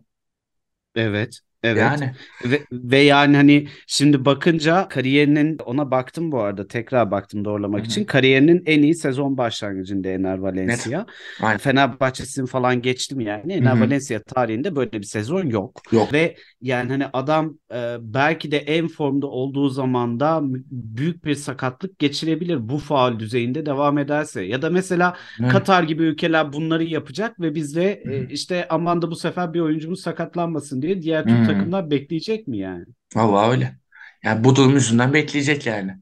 Evet. 0.95 1.41
Evet. 1.63 1.79
Yani 1.79 2.13
Ve, 2.45 2.61
ve 2.73 2.99
yani 2.99 3.37
hani 3.37 3.69
şimdi 3.87 4.25
bakınca 4.25 4.89
kariyerinin 4.89 5.59
ona 5.59 5.91
baktım 5.91 6.33
bu 6.33 6.41
arada 6.41 6.67
tekrar 6.67 7.11
baktım 7.11 7.45
doğrulamak 7.45 7.85
için 7.87 8.05
kariyerinin 8.05 8.63
en 8.67 8.83
iyi 8.83 8.95
sezon 8.95 9.39
başlangıcında 9.39 10.09
Ener 10.09 10.39
Valencia. 10.39 11.07
aynen. 11.41 11.59
Fenerbahçe'sini 11.59 12.47
falan 12.47 12.83
geçtim 12.83 13.21
yani. 13.21 13.53
Ener 13.53 13.73
Hı 13.73 13.77
hı. 13.77 13.81
Valencia 13.81 14.23
tarihinde 14.23 14.77
böyle 14.77 14.93
bir 14.93 15.03
sezon 15.03 15.47
yok. 15.47 15.83
Yok. 15.93 16.13
Ve 16.13 16.37
yani 16.63 16.89
hani 16.89 17.07
adam 17.13 17.59
e, 17.75 17.97
belki 18.01 18.51
de 18.51 18.59
en 18.59 18.89
formda 18.89 19.27
olduğu 19.27 19.69
zamanda 19.69 20.41
büyük 20.71 21.25
bir 21.25 21.35
sakatlık 21.35 21.99
geçirebilir 21.99 22.69
bu 22.69 22.79
faul 22.79 23.19
düzeyinde 23.19 23.67
devam 23.67 23.99
ederse. 23.99 24.43
Ya 24.43 24.63
da 24.63 24.71
mesela 24.71 25.17
Evet. 25.41 25.53
Katar 25.53 25.83
gibi 25.83 26.03
ülkeler 26.03 26.53
bunları 26.53 26.85
yapacak 26.85 27.41
ve 27.41 27.55
biz 27.55 27.77
de 27.77 28.03
e, 28.05 28.27
işte 28.29 28.67
aman 28.69 29.03
da 29.03 29.11
bu 29.11 29.17
sefer 29.17 29.55
bir 29.55 29.61
oyuncumuz 29.61 30.01
sakatlanmasın 30.01 30.83
diye 30.83 31.03
diğer 31.03 31.25
hı. 31.25 31.50
Takımlar 31.53 31.91
bekleyecek 31.91 32.49
mi 32.49 32.59
yani? 32.59 32.85
Vallahi 33.15 33.51
öyle. 33.51 33.77
Yani 34.25 34.45
bu 34.45 34.57
durum 34.57 34.75
yüzünden 34.75 35.15
bekleyecek 35.15 35.67
yani. 35.67 35.97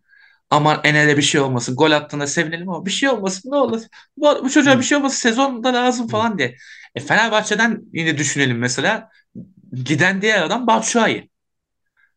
Aman 0.51 0.81
Ener'e 0.85 1.17
bir 1.17 1.23
şey 1.23 1.41
olmasın. 1.41 1.77
Gol 1.77 1.91
attığında 1.91 2.27
sevinelim 2.27 2.69
ama 2.69 2.87
bir 2.87 2.91
şey 2.91 3.09
olmasın 3.09 3.51
ne 3.51 3.57
olur. 3.57 3.83
Bu, 4.17 4.45
bu 4.45 4.51
çocuğa 4.51 4.79
bir 4.79 4.85
şey 4.85 4.99
olmasın 4.99 5.17
sezonda 5.17 5.75
lazım 5.75 6.09
falan 6.09 6.39
diye. 6.39 6.57
E, 6.95 7.01
Fenerbahçe'den 7.01 7.83
yine 7.93 8.19
düşünelim 8.19 8.59
mesela. 8.59 9.11
Giden 9.73 10.23
diğer 10.23 10.43
adam 10.43 10.67
Batshuayi. 10.67 11.31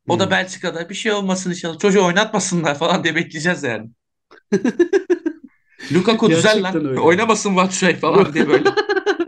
O 0.08 0.20
da. 0.20 0.32
Belçika'da 0.32 0.90
bir 0.90 0.96
şey 0.96 1.12
olmasın 1.12 1.50
inşallah. 1.50 1.80
Çocuğu 1.80 2.06
oynatmasınlar 2.06 2.78
falan 2.78 3.04
diye 3.04 3.16
bekleyeceğiz 3.16 3.64
yani. 3.64 3.90
Lukaku 5.92 6.30
düzel 6.30 6.64
lan. 6.64 6.86
Öyle. 6.88 7.00
Oynamasın 7.00 7.56
Batshuayi 7.56 7.96
falan 7.96 8.34
diye 8.34 8.48
böyle. 8.48 8.70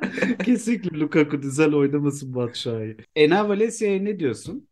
Kesinlikle 0.45 0.99
Lukaku 0.99 1.41
güzel 1.41 1.73
oynamasın 1.73 2.35
Batshuayi. 2.35 2.97
Ener 3.15 3.41
Valencia'ya 3.41 4.01
ne 4.01 4.19
diyorsun? 4.19 4.67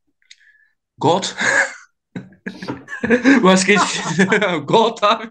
God. 0.97 1.23
Başka 3.43 3.73
hiç 3.73 4.15
şey 4.15 4.25
God 4.67 4.97
abi. 5.01 5.29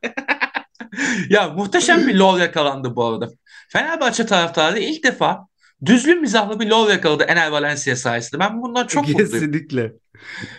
Ya 1.30 1.48
muhteşem 1.48 2.06
bir 2.06 2.14
lol 2.14 2.38
yakalandı 2.38 2.96
bu 2.96 3.04
arada. 3.04 3.30
Fenerbahçe 3.68 4.26
taraftarı 4.26 4.78
ilk 4.78 5.04
defa 5.04 5.46
düzgün 5.84 6.20
mizahlı 6.20 6.60
bir 6.60 6.66
lol 6.66 6.90
yakaladı 6.90 7.22
Ener 7.22 7.50
Valencia 7.50 7.96
sayesinde. 7.96 8.40
Ben 8.40 8.62
bundan 8.62 8.86
çok 8.86 9.08
mutluyum. 9.08 9.30
Kesinlikle. 9.30 9.92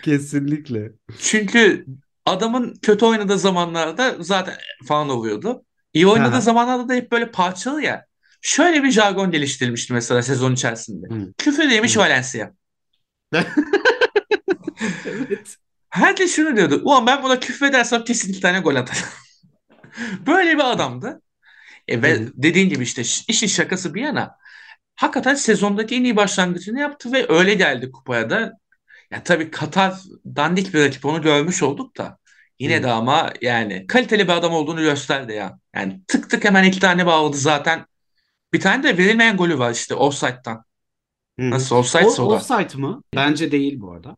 Kesinlikle. 0.02 0.92
Çünkü 1.18 1.86
adamın 2.26 2.74
kötü 2.82 3.06
oynadığı 3.06 3.38
zamanlarda 3.38 4.14
zaten 4.20 4.54
falan 4.88 5.08
oluyordu. 5.08 5.64
İyi 5.94 6.06
oynadığı 6.06 6.34
Aha. 6.34 6.40
zamanlarda 6.40 6.88
da 6.88 6.94
hep 6.94 7.12
böyle 7.12 7.30
parçalı 7.30 7.82
ya. 7.82 8.06
Şöyle 8.42 8.82
bir 8.82 8.90
jargon 8.90 9.30
geliştirilmişti 9.30 9.92
mesela 9.92 10.22
sezon 10.22 10.52
içerisinde. 10.52 11.14
Hı. 11.14 11.32
Küfür 11.38 11.70
yemiş 11.70 11.96
Hı. 11.96 12.00
Valencia. 12.00 12.50
Evet. 15.06 15.56
Herkes 15.90 16.36
şunu 16.36 16.56
diyordu. 16.56 16.80
Ulan 16.84 17.06
ben 17.06 17.22
buna 17.22 17.40
küfredersem 17.40 18.04
kesin 18.04 18.30
iki 18.30 18.40
tane 18.40 18.60
gol 18.60 18.76
atar. 18.76 19.04
Böyle 20.26 20.54
bir 20.54 20.72
adamdı. 20.72 21.22
E, 21.88 22.02
ve 22.02 22.14
hı. 22.14 22.32
dediğin 22.34 22.68
gibi 22.68 22.82
işte 22.82 23.02
işin 23.28 23.46
şakası 23.46 23.94
bir 23.94 24.02
yana 24.02 24.36
hakikaten 24.96 25.34
sezondaki 25.34 25.94
en 25.94 26.04
iyi 26.04 26.16
başlangıcını 26.16 26.80
yaptı 26.80 27.12
ve 27.12 27.26
öyle 27.28 27.54
geldi 27.54 27.90
kupaya 27.92 28.30
da. 28.30 28.52
Ya 29.10 29.22
tabii 29.22 29.50
Katar 29.50 29.94
dandik 30.26 30.74
bir 30.74 30.84
rakip 30.84 31.04
onu 31.04 31.22
görmüş 31.22 31.62
olduk 31.62 31.96
da 31.96 32.18
yine 32.58 32.78
Hı. 32.78 32.82
de 32.82 32.90
ama 32.90 33.32
yani 33.40 33.86
kaliteli 33.86 34.28
bir 34.28 34.32
adam 34.32 34.52
olduğunu 34.52 34.80
gösterdi 34.80 35.32
ya. 35.32 35.58
Yani 35.74 36.00
tık 36.08 36.30
tık 36.30 36.44
hemen 36.44 36.64
iki 36.64 36.80
tane 36.80 37.06
bağladı 37.06 37.36
zaten. 37.36 37.86
Bir 38.54 38.60
tane 38.60 38.82
de 38.82 38.98
verilmeyen 38.98 39.36
golü 39.36 39.58
var 39.58 39.70
işte 39.70 39.94
offside'dan. 39.94 40.64
Hı. 41.40 41.50
Nasıl 41.50 41.76
O 41.76 41.78
offside'sa 41.78 42.22
o 42.22 42.30
da. 42.30 42.34
offside 42.34 42.78
mı? 42.78 43.02
Bence 43.16 43.52
değil 43.52 43.80
bu 43.80 43.92
arada. 43.92 44.16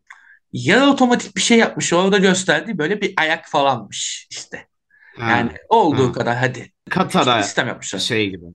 Yarı 0.53 0.85
otomatik 0.89 1.35
bir 1.35 1.41
şey 1.41 1.57
yapmış. 1.57 1.93
Orada 1.93 2.17
gösterdiği 2.17 2.77
böyle 2.77 3.01
bir 3.01 3.13
ayak 3.17 3.49
falanmış 3.49 4.27
işte. 4.31 4.67
Ha. 5.17 5.29
Yani 5.31 5.51
olduğu 5.69 6.07
ha. 6.09 6.11
kadar 6.11 6.37
hadi. 6.37 6.71
Katar'a 6.89 7.39
İstem 7.39 7.67
yapmışlar. 7.67 7.99
şey 7.99 8.29
gibi. 8.29 8.45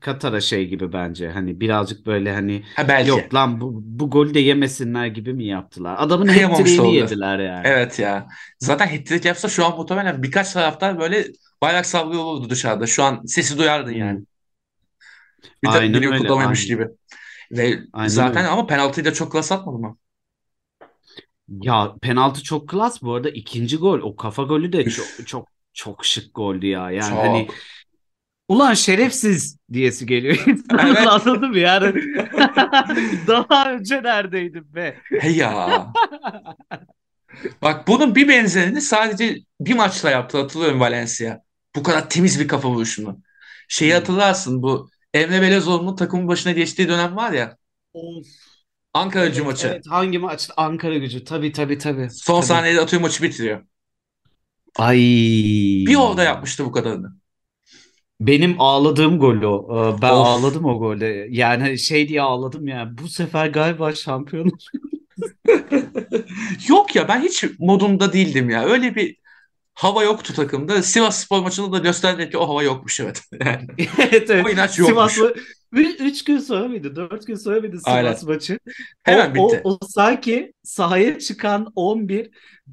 Katar'a 0.00 0.40
şey 0.40 0.68
gibi 0.68 0.92
bence. 0.92 1.30
Hani 1.30 1.60
birazcık 1.60 2.06
böyle 2.06 2.32
hani 2.34 2.62
Ha 2.76 2.88
belki. 2.88 3.10
yok 3.10 3.34
lan 3.34 3.60
bu, 3.60 3.80
bu 3.84 4.10
golü 4.10 4.34
de 4.34 4.40
yemesinler 4.40 5.06
gibi 5.06 5.34
mi 5.34 5.44
yaptılar? 5.46 5.96
Adamın 5.98 6.26
hat-trick'ini 6.28 6.94
yediler 6.94 7.38
yani. 7.38 7.62
Evet 7.64 7.98
ya. 7.98 8.26
Zaten 8.58 8.86
hat-trick 8.88 9.28
yapsa 9.28 9.48
şu 9.48 9.66
an 9.66 9.76
muhtemelen 9.76 10.22
birkaç 10.22 10.52
taraftar 10.52 10.98
böyle 11.00 11.26
bayrak 11.62 11.86
sallıyor 11.86 12.22
olurdu 12.22 12.50
dışarıda. 12.50 12.86
Şu 12.86 13.04
an 13.04 13.22
sesi 13.26 13.58
duyardın 13.58 13.92
yani. 13.92 14.20
Bir 15.62 15.70
Aynen 15.70 15.92
takım 15.92 16.02
öyle, 16.12 16.16
kutlamaymış 16.16 16.66
aynen. 16.66 16.66
gibi. 16.66 16.88
Ve 17.52 17.80
Aynen 17.92 18.26
zaten 18.26 18.44
öyle. 18.44 18.46
ama 18.46 18.66
penaltıyı 18.66 19.06
da 19.06 19.12
çok 19.14 19.32
klas 19.32 19.52
atmadı 19.52 19.78
mı? 19.78 19.98
Ya 21.48 21.94
penaltı 22.02 22.42
çok 22.42 22.68
klas 22.68 23.02
bu 23.02 23.14
arada. 23.14 23.30
ikinci 23.30 23.76
gol 23.76 24.00
o 24.00 24.16
kafa 24.16 24.42
golü 24.42 24.72
de 24.72 24.88
çok 24.88 25.26
çok 25.26 25.48
çok 25.72 26.04
şık 26.04 26.34
goldü 26.34 26.66
ya. 26.66 26.90
Yani 26.90 27.14
Çok. 27.14 27.20
hani 27.20 27.48
ulan 28.48 28.74
şerefsiz 28.74 29.58
diyesi 29.72 30.06
geliyor 30.06 30.44
Evet. 30.78 31.06
anladın 31.06 31.50
mı? 31.50 31.58
Yani 31.58 31.94
daha 33.26 33.72
önce 33.72 34.02
neredeydin 34.02 34.74
be? 34.74 34.96
He 35.20 35.30
ya. 35.30 35.96
Bak 37.62 37.88
bunun 37.88 38.14
bir 38.14 38.28
benzerini 38.28 38.80
sadece 38.80 39.38
bir 39.60 39.74
maçla 39.74 40.10
yaptı 40.10 40.38
hatırlıyorum 40.38 40.80
Valencia. 40.80 41.38
Bu 41.76 41.82
kadar 41.82 42.10
temiz 42.10 42.40
bir 42.40 42.48
kafa 42.48 42.68
vuruşunu. 42.68 43.20
Şeyi 43.68 43.94
hatırlarsın 43.94 44.62
bu 44.62 44.90
Emre 45.16 45.42
Belezoğlu'nun 45.42 45.96
takımın 45.96 46.28
başına 46.28 46.52
geçtiği 46.52 46.88
dönem 46.88 47.16
var 47.16 47.32
ya. 47.32 47.56
Of. 47.92 48.26
Ankara 48.94 49.26
gücü 49.26 49.42
Evet, 49.42 49.46
maçı. 49.46 49.68
evet. 49.68 49.84
Hangi 49.90 50.18
maç? 50.18 50.50
Ankara 50.56 50.98
gücü. 50.98 51.24
Tabii 51.24 51.52
tabii 51.52 51.78
tabii. 51.78 52.08
Son 52.10 52.40
Tabii. 52.40 52.46
saniyede 52.48 52.80
atıyor 52.80 53.02
maçı 53.02 53.22
bitiriyor. 53.22 53.62
Ay. 54.78 54.98
Bir 55.86 55.94
orada 55.96 56.22
yapmıştı 56.24 56.64
bu 56.64 56.72
kadarını. 56.72 57.16
Benim 58.20 58.60
ağladığım 58.60 59.18
gol 59.18 59.42
o. 59.42 59.78
Ee, 59.98 60.02
Ben 60.02 60.12
Of. 60.12 60.26
ağladım 60.26 60.64
o 60.64 60.78
golde. 60.78 61.26
Yani 61.30 61.78
şey 61.78 62.08
diye 62.08 62.22
ağladım 62.22 62.66
ya. 62.68 62.90
Bu 62.98 63.08
sefer 63.08 63.46
galiba 63.46 63.94
şampiyon. 63.94 64.50
Yok 66.68 66.96
ya 66.96 67.08
ben 67.08 67.20
hiç 67.22 67.44
modunda 67.58 68.12
değildim 68.12 68.50
ya. 68.50 68.64
Öyle 68.64 68.94
bir 68.94 69.16
hava 69.76 70.02
yoktu 70.04 70.34
takımda. 70.34 70.82
Sivas 70.82 71.18
Spor 71.24 71.42
maçında 71.42 71.72
da 71.72 71.78
gösterdi 71.78 72.30
ki 72.30 72.38
o 72.38 72.48
hava 72.48 72.62
yokmuş 72.62 73.00
evet. 73.00 73.22
Yani 73.46 73.66
Evet 73.98 74.30
evet. 74.30 74.46
o 74.46 74.50
inanç 74.50 74.78
yokmuş. 74.78 75.14
Sivas'la 75.14 75.32
3 75.72 76.24
gün 76.24 76.38
sonra 76.38 76.68
mıydı? 76.68 76.96
4 76.96 77.26
gün 77.26 77.34
sonra 77.34 77.60
mıydı 77.60 77.80
Sivas 77.80 77.94
Aynen. 77.96 78.16
maçı? 78.22 78.58
Hemen 79.02 79.30
o, 79.34 79.34
bitti. 79.34 79.60
O, 79.64 79.70
o 79.74 79.78
sanki 79.88 80.52
sahaya 80.62 81.18
çıkan 81.18 81.72
11 81.76 82.30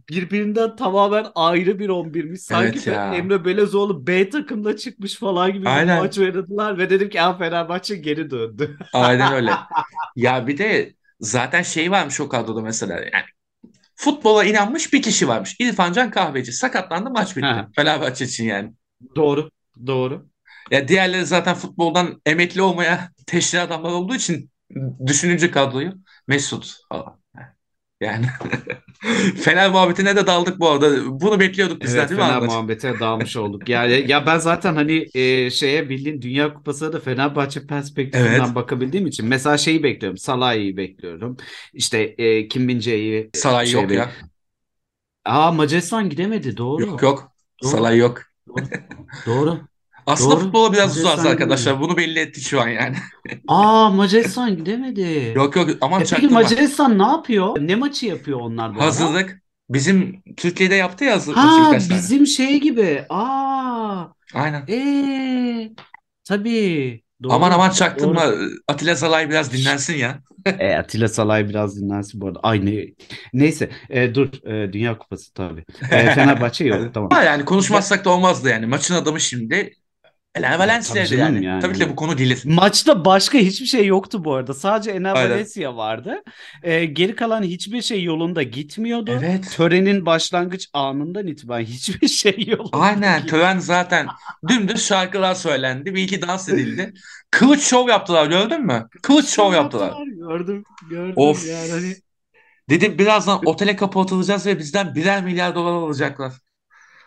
birbirinden 0.09 0.75
tamamen 0.75 1.25
ayrı 1.35 1.79
bir 1.79 1.89
11'miş. 1.89 2.37
Sanki 2.37 2.79
Evet 2.79 2.87
ya. 2.87 3.15
Emre 3.15 3.45
Belezoğlu 3.45 4.07
B 4.07 4.29
takımda 4.29 4.77
çıkmış 4.77 5.15
falan 5.19 5.53
gibi 5.53 5.61
bir 5.61 5.69
Aynen. 5.69 5.97
maç 5.97 6.19
oynadılar 6.19 6.77
ve 6.77 6.89
dedim 6.89 7.09
ki 7.09 7.21
"Aa, 7.21 7.37
Fenerbahçe 7.37 7.95
geri 7.95 8.31
döndü. 8.31 8.77
Aynen 8.93 9.33
öyle. 9.33 9.51
Ya 10.15 10.47
bir 10.47 10.57
de 10.57 10.93
zaten 11.19 11.61
şey 11.63 11.91
varmış 11.91 12.19
o 12.21 12.29
kadroda 12.29 12.61
mesela. 12.61 12.93
Yani 12.99 13.25
futbola 13.95 14.43
inanmış 14.43 14.93
bir 14.93 15.01
kişi 15.01 15.27
varmış. 15.27 15.55
İrfan 15.59 15.93
Can 15.93 16.11
Kahveci. 16.11 16.51
Sakatlandı 16.51 17.09
maç 17.09 17.37
bitti. 17.37 17.45
Ha. 17.45 17.69
Fenerbahçe 17.75 18.25
için 18.25 18.45
yani. 18.45 18.73
Doğru. 19.15 19.49
Doğru. 19.87 20.29
Ya 20.71 20.87
diğerleri 20.87 21.25
zaten 21.25 21.55
futboldan 21.55 22.21
emekli 22.25 22.61
olmaya 22.61 23.09
teşne 23.27 23.59
adamlar 23.59 23.91
olduğu 23.91 24.15
için 24.15 24.49
düşününce 25.05 25.51
kadroyu 25.51 25.93
Mesut 26.27 26.77
falan. 26.89 27.22
Yani 28.03 28.25
Fener 29.43 29.69
muhabbetine 29.71 30.15
de 30.15 30.27
daldık 30.27 30.59
bu 30.59 30.69
arada. 30.69 31.19
Bunu 31.21 31.39
bekliyorduk 31.39 31.83
bizden 31.83 31.99
Evet 31.99 32.09
değil 32.09 32.19
mi 32.21 32.25
Fener 32.25 32.37
Anlaç? 32.37 32.49
muhabbete 32.51 32.99
dalmış 32.99 33.37
olduk. 33.37 33.69
Yani 33.69 34.05
ya 34.07 34.25
ben 34.25 34.37
zaten 34.37 34.75
hani 34.75 35.05
e, 35.13 35.49
şeye 35.51 35.89
bildiğin 35.89 36.21
Dünya 36.21 36.53
Kupası'na 36.53 36.93
da 36.93 36.99
Fenerbahçe 36.99 37.67
perspektifinden 37.67 38.45
Evet. 38.45 38.55
bakabildiğim 38.55 39.07
için 39.07 39.25
mesela 39.27 39.57
şeyi 39.57 39.83
bekliyorum. 39.83 40.17
Salah'ı 40.17 40.77
bekliyorum. 40.77 41.37
İşte 41.73 41.99
e, 41.99 42.47
Kim 42.47 42.63
Min-jae'yi 42.69 43.29
Salah 43.33 43.65
şey 43.65 43.81
yok 43.81 43.91
bek- 43.91 43.95
ya. 43.95 44.11
Aa 45.25 45.51
Macaristan 45.51 46.09
gidemedi. 46.09 46.57
Doğru. 46.57 46.81
Yok 46.81 47.01
yok. 47.03 47.31
Doğru. 47.63 47.71
Salah 47.71 47.95
yok. 47.97 48.21
Doğru. 48.47 48.65
Doğru. 49.25 49.61
Aslında 50.05 50.35
Doğru. 50.35 50.39
futbola 50.39 50.73
biraz 50.73 50.89
Macaristan 50.89 51.11
uzağız 51.13 51.25
arkadaşlar. 51.25 51.79
Bunu 51.81 51.97
belli 51.97 52.19
ettik 52.19 52.43
şu 52.43 52.61
an 52.61 52.67
yani. 52.67 52.95
Aa 53.47 53.89
Macaristan 53.89 54.57
gidemedi. 54.57 55.33
Yok 55.35 55.55
yok 55.55 55.69
aman 55.81 56.01
E 56.01 56.05
peki. 56.05 56.27
Macaristan 56.27 56.99
ne 56.99 57.03
yapıyor? 57.03 57.57
Ne 57.61 57.75
maçı 57.75 58.05
yapıyor 58.05 58.39
onlar 58.41 58.75
bu 58.75 58.79
ara? 58.79 58.85
Hazırlık. 58.85 59.43
Bizim 59.69 60.23
Türkiye'de 60.37 60.75
yaptı 60.75 61.03
ya 61.03 61.13
hazırlık 61.13 61.37
maçı 61.37 61.47
Ha 61.49 61.71
tane. 61.71 61.89
bizim 61.89 62.27
şey 62.27 62.59
gibi. 62.61 63.05
Aa 63.09 64.05
Aynen. 64.33 64.65
ee 64.69 65.71
tabii. 66.23 67.03
Doğru. 67.23 67.33
Aman 67.33 67.51
aman 67.51 67.69
çaktırma. 67.69 68.27
Doğru. 68.27 68.49
Atilla 68.67 68.95
Salay 68.95 69.29
biraz 69.29 69.53
dinlensin 69.53 69.93
ya. 69.97 70.19
E, 70.59 70.75
Atilla 70.75 71.07
Salay 71.07 71.49
biraz 71.49 71.81
dinlensin 71.81 72.21
bu 72.21 72.27
arada. 72.27 72.39
Ay 72.43 72.65
ne... 72.65 72.85
Neyse 73.33 73.69
e, 73.89 74.15
dur 74.15 74.27
E, 74.47 74.73
Dünya 74.73 74.97
Kupası 74.97 75.33
tabii. 75.33 75.65
E, 75.91 76.05
Fenerbahçe 76.15 76.65
yok 76.65 76.93
tamam. 76.93 77.09
Ama 77.11 77.23
yani 77.23 77.45
konuşmazsak 77.45 78.05
da 78.05 78.09
olmazdı 78.09 78.49
yani. 78.49 78.65
Maçın 78.65 78.95
adamı 78.95 79.19
şimdi 79.19 79.73
Ener 80.35 80.59
Valencia'ydı 80.59 81.15
yani. 81.15 81.45
yani. 81.45 81.61
Tabii 81.61 81.73
ki 81.73 81.79
de 81.79 81.89
bu 81.89 81.95
konu 81.95 82.17
gelir. 82.17 82.41
Maçta 82.45 83.05
başka 83.05 83.37
hiçbir 83.37 83.65
şey 83.65 83.85
yoktu 83.85 84.23
bu 84.25 84.33
arada. 84.33 84.53
Sadece 84.53 84.91
Aynen. 84.91 85.13
Valencia 85.15 85.75
vardı. 85.75 86.23
E, 86.63 86.85
geri 86.85 87.15
kalan 87.15 87.43
hiçbir 87.43 87.81
şey 87.81 88.03
yolunda 88.03 88.43
gitmiyordu. 88.43 89.11
Evet. 89.23 89.51
Törenin 89.55 90.05
başlangıç 90.05 90.69
anından 90.73 91.27
itibaren 91.27 91.65
hiçbir 91.65 92.07
şey 92.07 92.45
yolunda 92.47 92.77
Aynen 92.77 93.17
gitmiyordu. 93.17 93.27
tören 93.27 93.59
zaten 93.59 94.07
dümdüz 94.47 94.85
şarkılar 94.85 95.35
söylendi. 95.35 95.95
Bir 95.95 96.03
iki 96.03 96.21
dans 96.21 96.49
edildi. 96.49 96.93
Kılıç 97.31 97.61
şov 97.61 97.87
yaptılar 97.89 98.25
gördün 98.27 98.65
mü? 98.65 98.87
Kılıç 99.01 99.27
şov 99.29 99.53
yaptılar. 99.53 99.93
Gördüm, 100.29 100.63
gördüm 100.89 101.13
Of. 101.15 101.47
yani 101.47 101.71
hani 101.71 101.95
Dedim 102.69 102.97
birazdan 102.97 103.39
otele 103.45 103.75
kapatılacağız 103.75 104.45
ve 104.45 104.59
bizden 104.59 104.95
birer 104.95 105.23
milyar 105.23 105.55
dolar 105.55 105.71
alacaklar. 105.71 106.33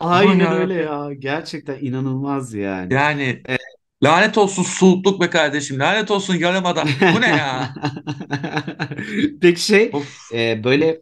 Aynen 0.01 0.51
Aman 0.51 0.53
öyle 0.53 0.75
ya. 0.75 1.13
Gerçekten 1.19 1.79
inanılmaz 1.81 2.55
yani. 2.55 2.95
Yani 2.95 3.43
lanet 4.05 4.39
olsun 4.39 4.63
soğukluk 4.63 5.21
be 5.21 5.31
kardeşim. 5.31 5.79
Lanet 5.79 6.11
olsun 6.11 6.35
yarım 6.35 6.67
adam. 6.67 6.89
Bu 7.09 7.21
ne 7.21 7.27
ya? 7.29 7.75
Peki 9.41 9.61
şey 9.61 9.93
Of. 9.93 10.33
e, 10.35 10.65
böyle 10.65 11.01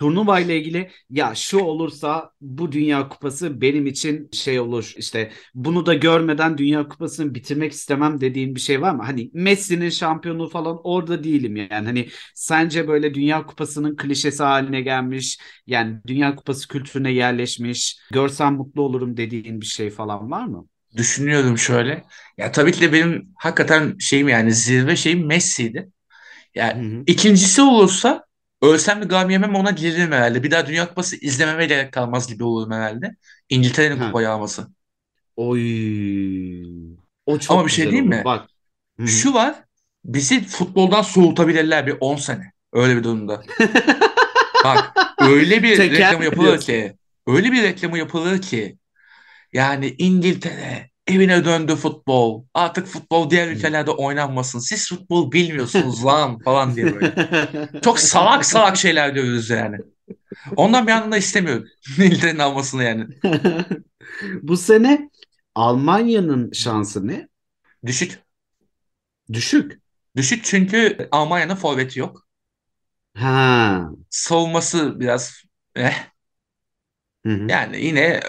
turnuva 0.00 0.40
ile 0.40 0.58
ilgili 0.60 0.90
ya 1.10 1.34
şu 1.34 1.58
olursa 1.58 2.32
bu 2.40 2.72
Dünya 2.72 3.08
Kupası 3.08 3.60
benim 3.60 3.86
için 3.86 4.28
şey 4.32 4.60
olur 4.60 4.92
işte 4.96 5.32
bunu 5.54 5.86
da 5.86 5.94
görmeden 5.94 6.58
Dünya 6.58 6.88
Kupası'nı 6.88 7.34
bitirmek 7.34 7.72
istemem 7.72 8.20
dediğin 8.20 8.54
bir 8.54 8.60
şey 8.60 8.82
var 8.82 8.94
mı? 8.94 9.02
Hani 9.02 9.30
Messi'nin 9.34 9.88
şampiyonluğu 9.90 10.48
falan 10.48 10.78
orada 10.84 11.24
değilim 11.24 11.56
yani. 11.56 11.86
Hani 11.86 12.08
sence 12.34 12.88
böyle 12.88 13.14
Dünya 13.14 13.46
Kupası'nın 13.46 13.96
klişesi 13.96 14.42
haline 14.42 14.80
gelmiş 14.80 15.38
yani 15.66 15.98
Dünya 16.06 16.34
Kupası 16.36 16.68
kültürüne 16.68 17.12
yerleşmiş 17.12 17.98
görsem 18.12 18.54
mutlu 18.54 18.82
olurum 18.82 19.16
dediğin 19.16 19.60
bir 19.60 19.66
şey 19.66 19.90
falan 19.90 20.30
var 20.30 20.44
mı? 20.46 20.66
Düşünüyorum 20.96 21.58
şöyle. 21.58 22.04
Ya 22.38 22.52
tabii 22.52 22.72
ki 22.72 22.80
de 22.80 22.92
benim 22.92 23.28
hakikaten 23.38 23.96
şeyim 23.98 24.28
yani 24.28 24.52
zirve 24.54 24.96
şeyim 24.96 25.26
Messi'ydi. 25.26 25.88
Yani 26.54 26.82
Hı 26.94 26.96
hı. 26.98 27.04
ikincisi 27.06 27.62
olursa 27.62 28.24
ölsem 28.62 29.02
de 29.02 29.06
gam 29.06 29.30
yemem 29.30 29.54
ona 29.54 29.70
gelirim 29.70 30.12
herhalde. 30.12 30.42
Bir 30.42 30.50
daha 30.50 30.66
Dünya 30.66 30.88
Kupası 30.88 31.16
izlememe 31.16 31.66
gerek 31.66 31.92
kalmaz 31.92 32.28
gibi 32.28 32.44
olurum 32.44 32.72
herhalde. 32.72 33.16
İngiltere'nin 33.48 33.98
Ha. 33.98 34.06
kupayı 34.06 34.30
alması. 34.30 34.68
Oy. 35.36 35.60
O 37.26 37.38
çok 37.38 37.50
Ama 37.56 37.66
bir 37.66 37.70
şey 37.70 37.84
güzel 37.84 37.90
diyeyim 37.92 38.08
olur. 38.12 38.18
mi? 38.18 38.24
Bak. 38.24 38.48
Hı 39.00 39.02
hı. 39.02 39.08
Şu 39.08 39.34
var. 39.34 39.64
Bizi 40.04 40.44
futboldan 40.44 41.02
soğutabilirler 41.02 41.86
bir 41.86 41.96
10 42.00 42.16
sene. 42.16 42.52
Öyle 42.72 42.96
bir 42.96 43.04
durumda. 43.04 43.42
Bak 44.64 44.92
öyle 45.18 45.62
bir 45.62 45.76
Teker 45.76 45.90
reklamı 46.06 46.24
yapılır 46.24 46.46
diyorsun. 46.46 46.66
ki. 46.66 46.96
Öyle 47.26 47.52
bir 47.52 47.62
reklamı 47.62 47.98
yapılır 47.98 48.42
ki. 48.42 48.78
Yani 49.52 49.94
İngiltere 49.98 50.89
evine 51.10 51.44
döndü 51.44 51.76
futbol. 51.76 52.44
Artık 52.54 52.86
futbol 52.86 53.30
diğer 53.30 53.48
ülkelerde 53.48 53.90
oynanmasın. 53.90 54.58
Siz 54.58 54.88
futbol 54.88 55.32
bilmiyorsunuz 55.32 56.04
lan 56.04 56.38
falan 56.38 56.76
diye 56.76 56.94
böyle. 56.94 57.14
Çok 57.84 57.98
salak 57.98 58.44
salak 58.44 58.76
şeyler 58.76 59.14
diyoruz 59.14 59.50
yani. 59.50 59.76
Ondan 60.56 60.86
bir 60.86 60.92
yandan 60.92 61.12
da 61.12 61.16
istemiyorum. 61.16 61.68
İngiltere'nin 61.98 62.38
almasını 62.38 62.84
yani. 62.84 63.06
Bu 64.42 64.56
sene 64.56 65.10
Almanya'nın 65.54 66.52
şansı 66.52 67.08
ne? 67.08 67.28
Düşük. 67.86 68.18
Düşük. 69.32 69.80
Düşük 70.16 70.44
çünkü 70.44 71.08
Almanya'nın 71.12 71.54
forveti 71.54 72.00
yok. 72.00 72.26
Ha. 73.14 73.90
Savunması 74.10 75.00
biraz 75.00 75.42
eh. 75.76 76.10
Hı 77.26 77.32
hı. 77.32 77.46
Yani 77.50 77.84
yine 77.84 78.20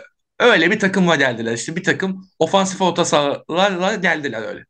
öyle 0.41 0.71
bir 0.71 0.79
takımla 0.79 1.15
geldiler. 1.15 1.53
İşte 1.53 1.75
bir 1.75 1.83
takım 1.83 2.27
ofansif 2.39 2.81
orta 2.81 3.05
sahalarla 3.05 3.95
geldiler 3.95 4.41
öyle. 4.47 4.65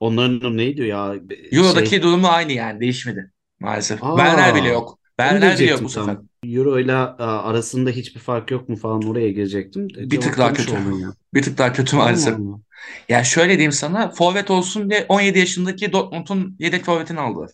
Onların 0.00 0.38
adı 0.38 0.56
neydi 0.56 0.82
ya? 0.82 1.14
Euro'daki 1.52 1.90
Şey, 1.90 2.02
durumu 2.02 2.26
aynı 2.28 2.52
yani 2.52 2.80
değişmedi 2.80 3.32
maalesef. 3.60 4.04
Aa, 4.04 4.16
Werner 4.16 4.54
bile 4.54 4.68
yok. 4.68 4.98
Werner 5.20 5.58
bile 5.58 5.70
yok 5.70 5.84
bu 5.84 5.88
sefer. 5.88 6.16
Euro 6.44 6.78
ile 6.78 6.94
arasında 6.94 7.90
hiçbir 7.90 8.20
fark 8.20 8.50
yok 8.50 8.68
mu 8.68 8.76
falan 8.76 9.02
oraya 9.02 9.30
girecektim. 9.30 9.88
Bir 9.88 10.20
tık 10.20 10.38
daha 10.38 10.52
kötü. 10.52 10.72
ya. 10.72 11.14
Bir 11.34 11.42
tık 11.42 11.58
daha 11.58 11.72
kötü 11.72 11.96
Allah 11.96 12.04
maalesef. 12.04 12.34
Allah. 12.34 12.60
Yani 13.08 13.24
şöyle 13.24 13.52
diyeyim 13.52 13.72
sana 13.72 14.10
forvet 14.10 14.50
olsun 14.50 14.90
diye 14.90 15.06
17 15.08 15.38
yaşındaki 15.38 15.92
Dortmund'un 15.92 16.56
yedek 16.58 16.84
forvetini 16.84 17.20
aldılar. 17.20 17.50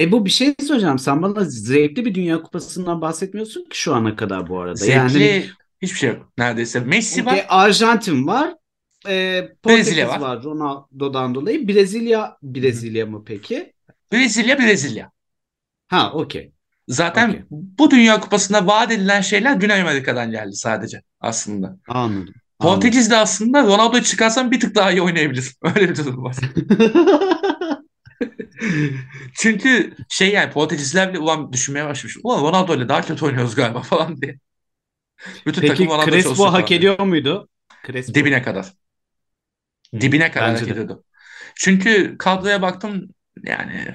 E 0.00 0.12
bu 0.12 0.24
bir 0.24 0.30
şey 0.30 0.54
söyleyeceğim. 0.60 0.98
Sen 0.98 1.22
bana 1.22 1.44
zevkli 1.44 2.04
bir 2.04 2.14
Dünya 2.14 2.42
Kupası'ndan 2.42 3.00
bahsetmiyorsun 3.00 3.64
ki 3.64 3.80
şu 3.80 3.94
ana 3.94 4.16
kadar 4.16 4.48
bu 4.48 4.60
arada. 4.60 4.86
Yani 4.86 5.10
Zevkli 5.10 5.30
hani 5.34 5.50
hiçbir 5.82 5.98
şey 5.98 6.10
yok 6.10 6.32
neredeyse. 6.38 6.80
Messi 6.80 7.20
e, 7.20 7.24
var. 7.24 7.46
Arjantin 7.48 8.26
var. 8.26 8.54
E, 9.08 9.40
Portekiz 9.62 9.86
Brezilya 9.86 10.08
var. 10.08 10.20
var 10.20 10.42
Ronaldo'dan 10.42 11.34
dolayı. 11.34 11.68
Brezilya 11.68 12.36
Brezilya 12.42 13.06
mı 13.06 13.24
peki? 13.26 13.72
Brezilya 14.12 14.58
Brezilya. 14.58 15.10
Ha 15.88 16.12
okey. 16.12 16.52
Zaten 16.88 17.28
Okey. 17.28 17.42
bu 17.50 17.90
Dünya 17.90 18.20
Kupası'nda 18.20 18.66
vaat 18.66 18.92
edilen 18.92 19.20
şeyler 19.20 19.54
Güney 19.56 19.80
Amerika'dan 19.80 20.30
geldi 20.30 20.56
sadece 20.56 21.02
aslında. 21.20 21.78
Anladım. 21.88 22.18
Anladım. 22.18 22.34
Portekiz 22.58 23.10
de 23.10 23.16
aslında 23.16 23.62
Ronaldo'yu 23.62 24.02
çıkarsan 24.02 24.50
bir 24.50 24.60
tık 24.60 24.74
daha 24.74 24.92
iyi 24.92 25.02
oynayabilir. 25.02 25.54
Öyle 25.62 25.88
bir 25.88 25.96
durum 25.96 26.24
var. 26.24 26.36
Çünkü 29.34 29.94
şey 30.08 30.32
yani 30.32 30.52
Portekizler 30.52 31.10
bile 31.12 31.18
ulan 31.18 31.52
düşünmeye 31.52 31.86
başlamış. 31.86 32.16
Ulan 32.22 32.42
Ronaldo 32.42 32.76
ile 32.76 32.88
daha 32.88 33.02
kötü 33.02 33.24
oynuyoruz 33.24 33.54
galiba 33.54 33.82
falan 33.82 34.22
diye. 34.22 34.38
Bütün 35.46 35.62
Peki 35.62 35.66
takım 35.66 35.88
Crespo 36.04 36.46
hak 36.52 36.72
ediyor 36.72 37.00
muydu? 37.00 37.48
Crespo. 37.82 38.14
Dibine 38.14 38.42
kadar. 38.42 38.74
Dibine 40.00 40.30
kadar 40.30 40.48
Bence 40.48 40.60
hak 40.60 40.68
de. 40.68 40.72
ediyordu. 40.72 41.04
Çünkü 41.56 42.18
kadroya 42.18 42.62
baktım 42.62 43.08
yani 43.44 43.94